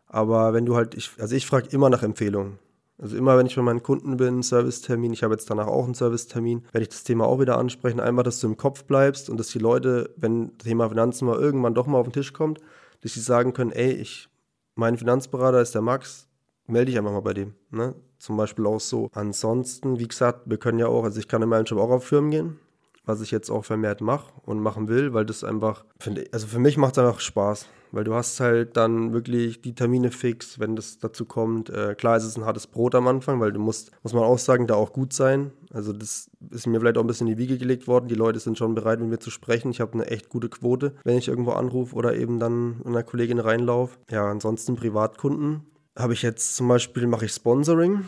[0.07, 2.57] aber wenn du halt, ich, also ich frage immer nach Empfehlungen.
[2.99, 5.93] Also immer, wenn ich bei meinen Kunden bin, Servicetermin, ich habe jetzt danach auch einen
[5.93, 7.99] Servicetermin, werde ich das Thema auch wieder ansprechen.
[7.99, 11.37] Einmal, dass du im Kopf bleibst und dass die Leute, wenn das Thema Finanzen mal
[11.37, 12.59] irgendwann doch mal auf den Tisch kommt,
[13.01, 14.29] dass sie sagen können, ey, ich,
[14.75, 16.27] mein Finanzberater ist der Max,
[16.65, 17.53] melde dich einfach mal bei dem.
[17.69, 17.93] Ne?
[18.17, 19.09] Zum Beispiel auch so.
[19.13, 22.03] Ansonsten, wie gesagt, wir können ja auch, also ich kann in meinem Job auch auf
[22.03, 22.59] Firmen gehen,
[23.05, 26.59] was ich jetzt auch vermehrt mache und machen will, weil das einfach, finde also für
[26.59, 30.75] mich macht es einfach Spaß weil du hast halt dann wirklich die Termine fix, wenn
[30.75, 31.69] das dazu kommt.
[31.69, 34.39] Äh, klar ist es ein hartes Brot am Anfang, weil du musst, muss man auch
[34.39, 35.51] sagen, da auch gut sein.
[35.73, 38.07] Also das ist mir vielleicht auch ein bisschen in die Wiege gelegt worden.
[38.07, 39.71] Die Leute sind schon bereit, mit mir zu sprechen.
[39.71, 43.39] Ich habe eine echt gute Quote, wenn ich irgendwo anrufe oder eben dann einer Kollegin
[43.39, 43.97] reinlaufe.
[44.09, 45.61] Ja, ansonsten Privatkunden
[45.97, 48.05] habe ich jetzt zum Beispiel, mache ich Sponsoring.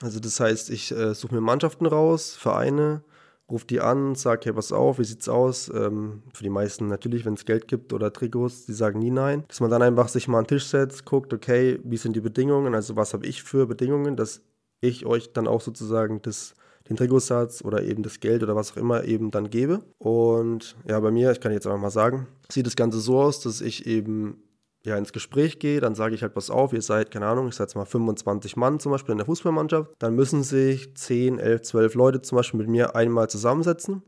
[0.00, 3.02] Also das heißt, ich äh, suche mir Mannschaften raus, Vereine,
[3.50, 5.70] ruf die an, sag, hey, pass auf, wie sieht's aus?
[5.74, 9.44] Ähm, für die meisten natürlich, wenn es Geld gibt oder Trikots, die sagen nie nein.
[9.48, 12.20] Dass man dann einfach sich mal an den Tisch setzt, guckt, okay, wie sind die
[12.20, 12.74] Bedingungen?
[12.74, 14.42] Also was habe ich für Bedingungen, dass
[14.80, 16.54] ich euch dann auch sozusagen das,
[16.88, 19.82] den Trikotsatz oder eben das Geld oder was auch immer eben dann gebe.
[19.98, 23.40] Und ja, bei mir, ich kann jetzt einfach mal sagen, sieht das Ganze so aus,
[23.40, 24.42] dass ich eben
[24.88, 27.54] ja, ins Gespräch gehe, dann sage ich halt, pass auf, ihr seid, keine Ahnung, ich
[27.54, 31.62] sage jetzt mal 25 Mann zum Beispiel in der Fußballmannschaft, dann müssen sich 10, 11,
[31.62, 34.02] 12 Leute zum Beispiel mit mir einmal zusammensetzen.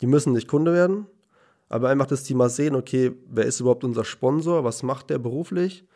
[0.00, 1.06] Die müssen nicht Kunde werden,
[1.68, 5.18] aber einfach, dass die mal sehen, okay, wer ist überhaupt unser Sponsor, was macht der
[5.18, 5.86] beruflich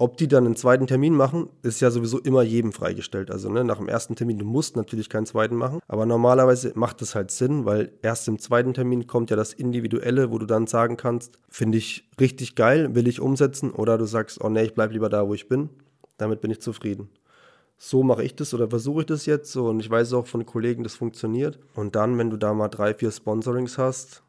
[0.00, 3.32] Ob die dann einen zweiten Termin machen, ist ja sowieso immer jedem freigestellt.
[3.32, 7.02] Also ne, nach dem ersten Termin, du musst natürlich keinen zweiten machen, aber normalerweise macht
[7.02, 10.68] es halt Sinn, weil erst im zweiten Termin kommt ja das Individuelle, wo du dann
[10.68, 14.74] sagen kannst, finde ich richtig geil, will ich umsetzen oder du sagst, oh nee, ich
[14.74, 15.68] bleib lieber da, wo ich bin.
[16.16, 17.08] Damit bin ich zufrieden.
[17.76, 20.46] So mache ich das oder versuche ich das jetzt so und ich weiß auch von
[20.46, 21.58] Kollegen, das funktioniert.
[21.74, 24.22] Und dann, wenn du da mal drei, vier Sponsorings hast,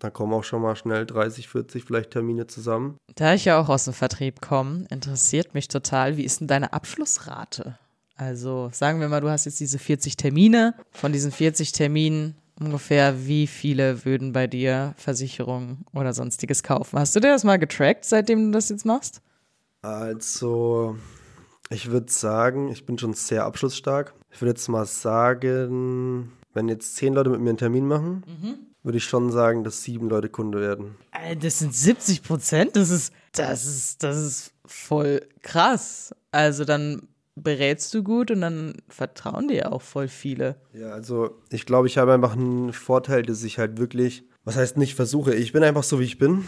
[0.00, 2.96] da kommen auch schon mal schnell 30, 40 vielleicht Termine zusammen.
[3.14, 6.72] Da ich ja auch aus dem Vertrieb komme, interessiert mich total, wie ist denn deine
[6.72, 7.78] Abschlussrate?
[8.16, 10.74] Also sagen wir mal, du hast jetzt diese 40 Termine.
[10.90, 16.98] Von diesen 40 Terminen ungefähr, wie viele würden bei dir Versicherungen oder sonstiges kaufen?
[16.98, 19.20] Hast du dir das mal getrackt, seitdem du das jetzt machst?
[19.82, 20.96] Also,
[21.70, 24.14] ich würde sagen, ich bin schon sehr abschlussstark.
[24.30, 28.69] Ich würde jetzt mal sagen, wenn jetzt zehn Leute mit mir einen Termin machen, mhm
[28.82, 30.96] würde ich schon sagen, dass sieben Leute Kunde werden.
[31.40, 32.76] Das sind 70 Prozent?
[32.76, 36.14] Das ist, das ist, das ist voll krass.
[36.32, 37.02] Also dann
[37.34, 40.56] berätst du gut und dann vertrauen dir auch voll viele.
[40.72, 44.76] Ja, also ich glaube, ich habe einfach einen Vorteil, dass ich halt wirklich, was heißt
[44.76, 46.44] nicht versuche, ich bin einfach so, wie ich bin.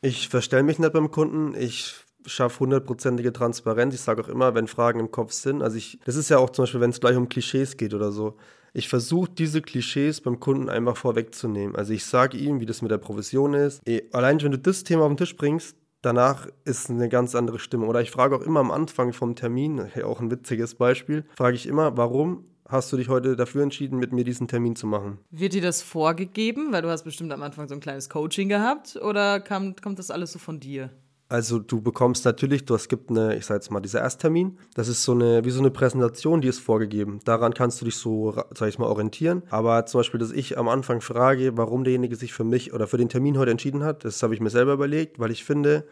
[0.00, 3.94] Ich verstelle mich nicht beim Kunden, ich schaffe hundertprozentige Transparenz.
[3.94, 6.50] Ich sage auch immer, wenn Fragen im Kopf sind, also ich, das ist ja auch
[6.50, 8.36] zum Beispiel, wenn es gleich um Klischees geht oder so
[8.78, 11.74] ich versuche diese Klischees beim Kunden einfach vorwegzunehmen.
[11.74, 13.82] Also ich sage ihm, wie das mit der Provision ist.
[14.12, 17.86] Allein wenn du das Thema auf den Tisch bringst, danach ist eine ganz andere Stimme.
[17.86, 21.66] Oder ich frage auch immer am Anfang vom Termin, auch ein witziges Beispiel, frage ich
[21.66, 25.18] immer, warum hast du dich heute dafür entschieden, mit mir diesen Termin zu machen?
[25.30, 28.94] Wird dir das vorgegeben, weil du hast bestimmt am Anfang so ein kleines Coaching gehabt
[29.02, 30.90] oder kam, kommt das alles so von dir?
[31.30, 34.88] Also du bekommst natürlich, du es gibt eine, ich sage jetzt mal, dieser Ersttermin, das
[34.88, 37.20] ist so eine, wie so eine Präsentation, die ist vorgegeben.
[37.24, 39.42] Daran kannst du dich so, sag ich mal, orientieren.
[39.50, 42.96] Aber zum Beispiel, dass ich am Anfang frage, warum derjenige sich für mich oder für
[42.96, 45.86] den Termin heute entschieden hat, das habe ich mir selber überlegt, weil ich finde,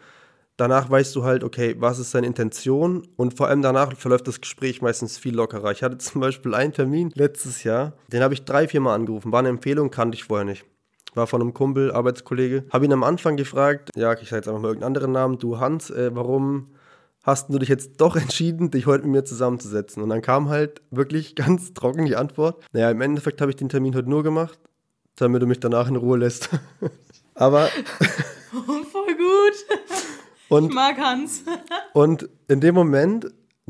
[0.55, 4.41] danach weißt du halt, okay, was ist seine Intention und vor allem danach verläuft das
[4.41, 5.71] Gespräch meistens viel lockerer.
[5.71, 9.31] Ich hatte zum Beispiel einen Termin letztes Jahr, den habe ich drei, vier Mal angerufen,
[9.31, 10.65] war eine Empfehlung, kannte ich vorher nicht
[11.13, 12.65] war von einem Kumpel, Arbeitskollege.
[12.71, 15.59] Habe ihn am Anfang gefragt, ja, ich sage jetzt einfach mal irgendeinen anderen Namen, du
[15.59, 16.67] Hans, äh, warum
[17.23, 20.01] hast du dich jetzt doch entschieden, dich heute mit mir zusammenzusetzen?
[20.01, 23.69] Und dann kam halt wirklich ganz trocken die Antwort, naja, im Endeffekt habe ich den
[23.69, 24.59] Termin heute nur gemacht,
[25.15, 26.49] damit du mich danach in Ruhe lässt.
[27.35, 27.67] Aber...
[28.91, 29.65] Voll gut.
[30.49, 31.43] Und, ich mag Hans.
[31.93, 33.27] und in dem Moment,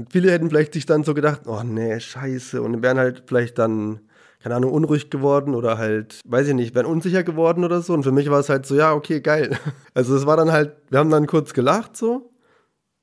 [0.10, 2.62] viele hätten vielleicht sich dann so gedacht, oh nee, scheiße.
[2.62, 4.02] Und wären halt vielleicht dann
[4.48, 7.94] keine Ahnung, unruhig geworden oder halt, weiß ich nicht, wären unsicher geworden oder so.
[7.94, 9.58] Und für mich war es halt so, ja, okay, geil.
[9.94, 12.32] Also es war dann halt, wir haben dann kurz gelacht so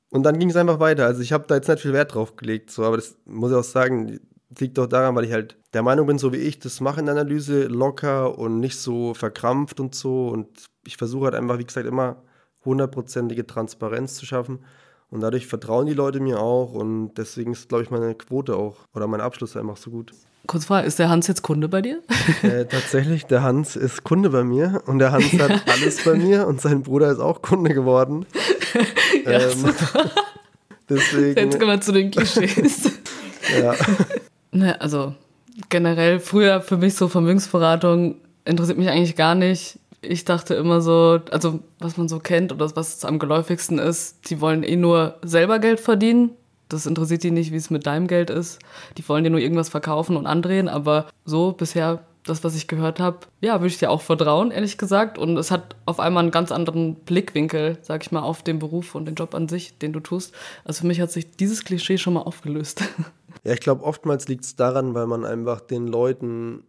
[0.09, 1.05] und dann ging es einfach weiter.
[1.05, 3.57] Also ich habe da jetzt nicht viel Wert drauf gelegt, so, aber das muss ich
[3.57, 4.19] auch sagen,
[4.57, 7.05] liegt doch daran, weil ich halt der Meinung bin, so wie ich das mache in
[7.05, 10.29] der Analyse, locker und nicht so verkrampft und so.
[10.29, 10.47] Und
[10.83, 12.23] ich versuche halt einfach, wie gesagt, immer
[12.63, 14.65] hundertprozentige Transparenz zu schaffen.
[15.11, 18.77] Und dadurch vertrauen die Leute mir auch und deswegen ist, glaube ich, meine Quote auch
[18.95, 20.11] oder mein Abschluss einfach so gut.
[20.47, 22.01] Kurz Frage, ist der Hans jetzt Kunde bei dir?
[22.43, 25.49] Äh, tatsächlich, der Hans ist Kunde bei mir und der Hans ja.
[25.49, 28.25] hat alles bei mir und sein Bruder ist auch Kunde geworden.
[29.25, 29.65] ja, ähm,
[30.89, 31.39] deswegen.
[31.39, 32.91] Jetzt kommen wir zu den Klischees.
[33.61, 33.75] ja.
[34.51, 35.13] Ne, also
[35.69, 38.15] generell früher für mich so Vermögensberatung
[38.45, 39.79] interessiert mich eigentlich gar nicht.
[40.01, 44.39] Ich dachte immer so, also was man so kennt oder was am geläufigsten ist, die
[44.41, 46.31] wollen eh nur selber Geld verdienen
[46.69, 48.59] das interessiert die nicht, wie es mit deinem Geld ist.
[48.97, 52.99] Die wollen dir nur irgendwas verkaufen und andrehen, aber so bisher das, was ich gehört
[52.99, 55.17] habe, ja, würde ich dir auch vertrauen, ehrlich gesagt.
[55.17, 58.95] Und es hat auf einmal einen ganz anderen Blickwinkel, sag ich mal, auf den Beruf
[58.95, 60.33] und den Job an sich, den du tust.
[60.63, 62.83] Also für mich hat sich dieses Klischee schon mal aufgelöst.
[63.43, 66.63] Ja, ich glaube, oftmals liegt es daran, weil man einfach den Leuten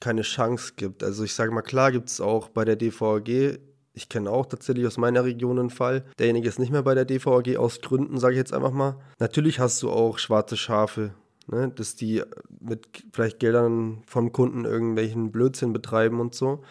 [0.00, 1.04] keine Chance gibt.
[1.04, 3.58] Also ich sage mal, klar gibt es auch bei der DVG
[3.94, 6.04] ich kenne auch tatsächlich aus meiner Region einen Fall.
[6.18, 8.96] Derjenige ist nicht mehr bei der DVAG aus Gründen, sage ich jetzt einfach mal.
[9.20, 11.14] Natürlich hast du auch schwarze Schafe,
[11.46, 11.70] ne?
[11.74, 12.22] dass die
[12.60, 16.62] mit vielleicht Geldern vom Kunden irgendwelchen Blödsinn betreiben und so.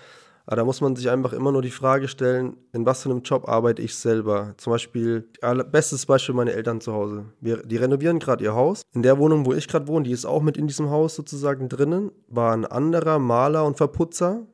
[0.46, 3.22] Aber da muss man sich einfach immer nur die Frage stellen, in was für einem
[3.22, 4.56] Job arbeite ich selber?
[4.58, 5.30] Zum Beispiel,
[5.72, 7.28] bestes Beispiel meine Eltern zu Hause.
[7.40, 8.82] Wir, die renovieren gerade ihr Haus.
[8.92, 11.70] In der Wohnung, wo ich gerade wohne, die ist auch mit in diesem Haus sozusagen
[11.70, 14.46] drinnen, war ein anderer Maler und Verputzer,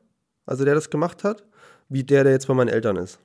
[0.46, 1.49] also der das gemacht hat
[1.90, 3.18] wie der, der jetzt bei meinen Eltern ist.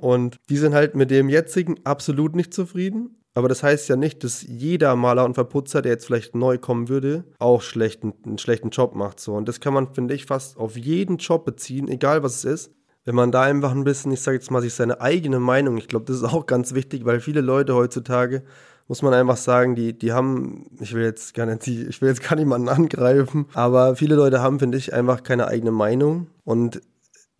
[0.00, 3.16] Und die sind halt mit dem jetzigen absolut nicht zufrieden.
[3.36, 6.88] Aber das heißt ja nicht, dass jeder Maler und Verputzer, der jetzt vielleicht neu kommen
[6.88, 9.18] würde, auch schlechten, einen schlechten Job macht.
[9.18, 9.34] So.
[9.34, 12.70] Und das kann man, finde ich, fast auf jeden Job beziehen, egal was es ist.
[13.04, 15.88] Wenn man da einfach ein bisschen, ich sage jetzt mal, sich seine eigene Meinung, ich
[15.88, 18.44] glaube, das ist auch ganz wichtig, weil viele Leute heutzutage,
[18.86, 22.22] muss man einfach sagen, die, die haben, ich will jetzt gar nicht, ich will jetzt
[22.22, 26.28] gar niemanden angreifen, aber viele Leute haben, finde ich, einfach keine eigene Meinung.
[26.44, 26.80] Und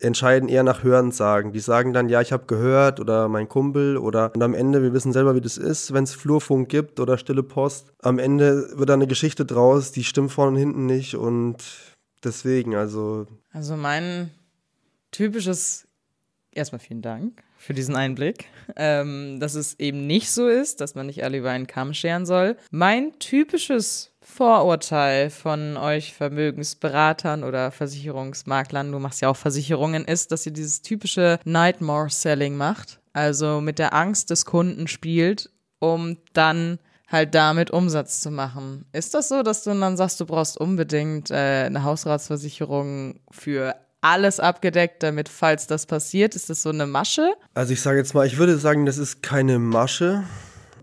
[0.05, 1.51] entscheiden eher nach Hörensagen.
[1.51, 4.93] Die sagen dann, ja, ich habe gehört oder mein Kumpel oder und am Ende, wir
[4.93, 7.93] wissen selber, wie das ist, wenn es Flurfunk gibt oder stille Post.
[8.01, 11.57] Am Ende wird da eine Geschichte draus, die stimmt vorne und hinten nicht und
[12.23, 13.27] deswegen, also.
[13.51, 14.31] Also mein
[15.11, 15.87] typisches,
[16.51, 18.45] erstmal vielen Dank für diesen Einblick,
[18.75, 22.25] ähm, dass es eben nicht so ist, dass man nicht alle über einen Kamm scheren
[22.25, 22.57] soll.
[22.69, 30.45] Mein typisches Vorurteil von euch Vermögensberatern oder Versicherungsmaklern, du machst ja auch Versicherungen, ist, dass
[30.45, 32.99] ihr dieses typische Nightmare-Selling macht.
[33.13, 38.85] Also mit der Angst des Kunden spielt, um dann halt damit Umsatz zu machen.
[38.91, 44.39] Ist das so, dass du dann sagst, du brauchst unbedingt äh, eine Hausratsversicherung für alles
[44.39, 47.33] abgedeckt, damit, falls das passiert, ist das so eine Masche?
[47.53, 50.23] Also ich sage jetzt mal, ich würde sagen, das ist keine Masche,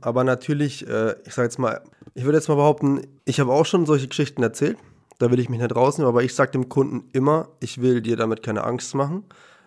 [0.03, 1.81] aber natürlich, äh, ich sage jetzt mal,
[2.15, 4.79] ich würde jetzt mal behaupten, ich habe auch schon solche Geschichten erzählt,
[5.19, 8.17] da will ich mich nicht rausnehmen, aber ich sage dem Kunden immer, ich will dir
[8.17, 9.25] damit keine Angst machen,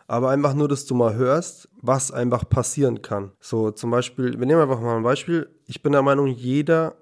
[0.07, 3.31] aber einfach nur, dass du mal hörst, was einfach passieren kann.
[3.39, 6.95] So zum Beispiel, wir nehmen einfach mal ein Beispiel, ich bin der Meinung, jeder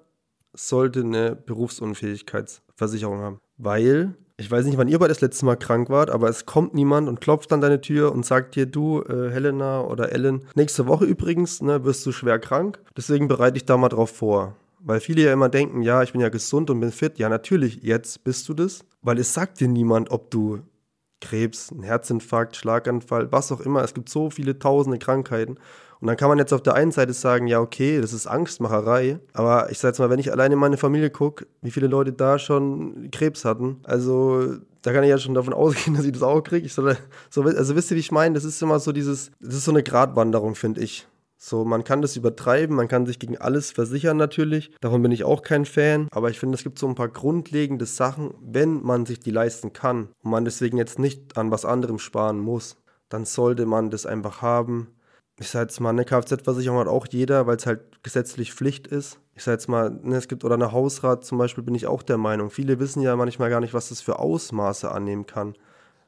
[0.52, 5.90] sollte eine Berufsunfähigkeitsversicherung haben, weil ich weiß nicht, wann ihr bei das letzte Mal krank
[5.90, 9.30] wart, aber es kommt niemand und klopft an deine Tür und sagt dir, du, äh,
[9.30, 12.80] Helena oder Ellen, nächste Woche übrigens, ne, wirst du schwer krank.
[12.96, 14.56] Deswegen bereite ich da mal drauf vor.
[14.80, 17.18] Weil viele ja immer denken, ja, ich bin ja gesund und bin fit.
[17.18, 18.84] Ja, natürlich, jetzt bist du das.
[19.02, 20.60] Weil es sagt dir niemand, ob du
[21.20, 23.82] Krebs, einen Herzinfarkt, Schlaganfall, was auch immer.
[23.82, 25.58] Es gibt so viele tausende Krankheiten.
[26.04, 29.20] Und dann kann man jetzt auf der einen Seite sagen, ja, okay, das ist Angstmacherei.
[29.32, 32.12] Aber ich sage jetzt mal, wenn ich alleine in meine Familie gucke, wie viele Leute
[32.12, 36.22] da schon Krebs hatten, also da kann ich ja schon davon ausgehen, dass ich das
[36.22, 36.68] auch kriege.
[36.68, 36.84] So,
[37.42, 38.34] also wisst ihr, wie ich meine?
[38.34, 41.06] Das ist immer so dieses, das ist so eine Gratwanderung, finde ich.
[41.38, 44.72] So, man kann das übertreiben, man kann sich gegen alles versichern natürlich.
[44.82, 46.08] Davon bin ich auch kein Fan.
[46.10, 49.72] Aber ich finde, es gibt so ein paar grundlegende Sachen, wenn man sich die leisten
[49.72, 52.76] kann und man deswegen jetzt nicht an was anderem sparen muss,
[53.08, 54.88] dann sollte man das einfach haben
[55.40, 59.18] ich sage jetzt mal, eine Kfz-Versicherung hat auch jeder, weil es halt gesetzlich Pflicht ist.
[59.34, 62.02] Ich sage jetzt mal, ne, es gibt, oder eine Hausrat zum Beispiel, bin ich auch
[62.02, 62.50] der Meinung.
[62.50, 65.54] Viele wissen ja manchmal gar nicht, was das für Ausmaße annehmen kann.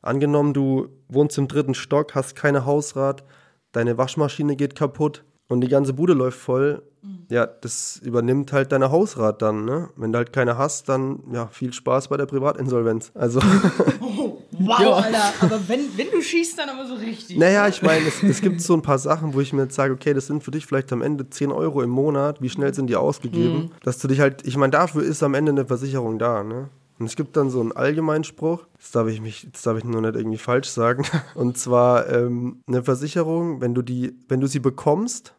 [0.00, 3.24] Angenommen, du wohnst im dritten Stock, hast keine Hausrat,
[3.72, 6.82] deine Waschmaschine geht kaputt und die ganze Bude läuft voll.
[7.02, 7.26] Mhm.
[7.28, 9.88] Ja, das übernimmt halt deine Hausrat dann, ne?
[9.96, 13.10] Wenn du halt keine hast, dann ja, viel Spaß bei der Privatinsolvenz.
[13.14, 13.40] Also.
[14.58, 14.92] Wow, ja.
[14.92, 15.32] Alter.
[15.40, 17.36] Aber wenn, wenn du schießt, dann aber so richtig.
[17.36, 19.92] Naja, ich meine, es, es, gibt so ein paar Sachen, wo ich mir jetzt sage,
[19.92, 22.40] okay, das sind für dich vielleicht am Ende 10 Euro im Monat.
[22.40, 23.56] Wie schnell sind die ausgegeben?
[23.56, 23.70] Mhm.
[23.82, 26.68] Dass du dich halt, ich meine, dafür ist am Ende eine Versicherung da, ne?
[26.98, 30.00] Und es gibt dann so einen Allgemeinspruch, das darf ich mich, das darf ich nur
[30.00, 31.04] nicht irgendwie falsch sagen.
[31.34, 35.34] Und zwar ähm, eine Versicherung, wenn du die, wenn du sie bekommst,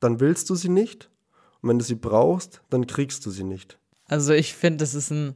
[0.00, 1.10] dann willst du sie nicht.
[1.60, 3.78] Und wenn du sie brauchst, dann kriegst du sie nicht.
[4.06, 5.34] Also ich finde, das ist ein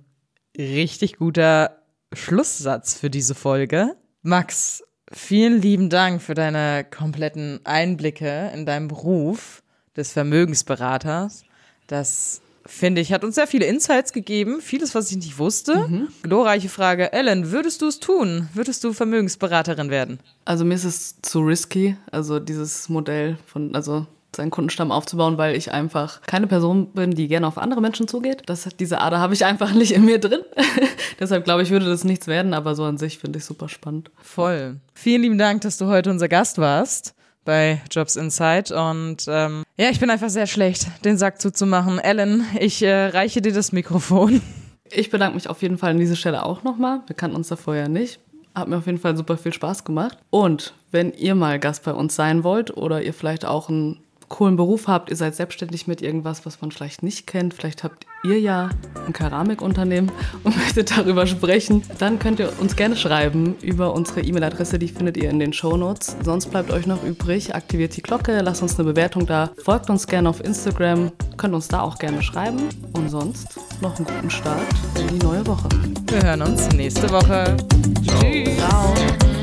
[0.56, 1.78] richtig guter
[2.12, 3.96] Schlusssatz für diese Folge.
[4.22, 4.82] Max,
[5.12, 9.62] vielen lieben Dank für deine kompletten Einblicke in deinen Beruf
[9.96, 11.44] des Vermögensberaters.
[11.86, 15.88] Das finde ich, hat uns sehr viele Insights gegeben, vieles, was ich nicht wusste.
[15.88, 16.08] Mhm.
[16.22, 17.12] Glorreiche Frage.
[17.12, 18.48] Ellen, würdest du es tun?
[18.52, 20.20] Würdest du Vermögensberaterin werden?
[20.44, 25.56] Also mir ist es zu risky, also dieses Modell von, also seinen Kundenstamm aufzubauen, weil
[25.56, 28.42] ich einfach keine Person bin, die gerne auf andere Menschen zugeht.
[28.46, 30.40] Das, diese Ader habe ich einfach nicht in mir drin.
[31.20, 34.10] Deshalb glaube ich, würde das nichts werden, aber so an sich finde ich super spannend.
[34.22, 34.76] Voll.
[34.94, 37.14] Vielen lieben Dank, dass du heute unser Gast warst
[37.44, 41.98] bei Jobs Insight und ähm, ja, ich bin einfach sehr schlecht, den Sack zuzumachen.
[41.98, 44.42] Ellen, ich äh, reiche dir das Mikrofon.
[44.90, 47.02] Ich bedanke mich auf jeden Fall an dieser Stelle auch nochmal.
[47.06, 48.20] Wir kannten uns da vorher nicht.
[48.54, 50.16] Hat mir auf jeden Fall super viel Spaß gemacht.
[50.30, 54.56] Und wenn ihr mal Gast bei uns sein wollt oder ihr vielleicht auch ein coolen
[54.56, 58.38] Beruf habt, ihr seid selbstständig mit irgendwas, was man vielleicht nicht kennt, vielleicht habt ihr
[58.38, 58.70] ja
[59.06, 60.10] ein Keramikunternehmen
[60.44, 65.16] und möchtet darüber sprechen, dann könnt ihr uns gerne schreiben über unsere E-Mail-Adresse, die findet
[65.16, 66.16] ihr in den Show Notes.
[66.22, 70.06] Sonst bleibt euch noch übrig, aktiviert die Glocke, lasst uns eine Bewertung da, folgt uns
[70.06, 74.66] gerne auf Instagram, könnt uns da auch gerne schreiben und sonst noch einen guten Start
[74.98, 75.68] in die neue Woche.
[76.06, 77.56] Wir hören uns nächste Woche.
[78.04, 78.94] Ciao.
[78.94, 79.37] Tschüss.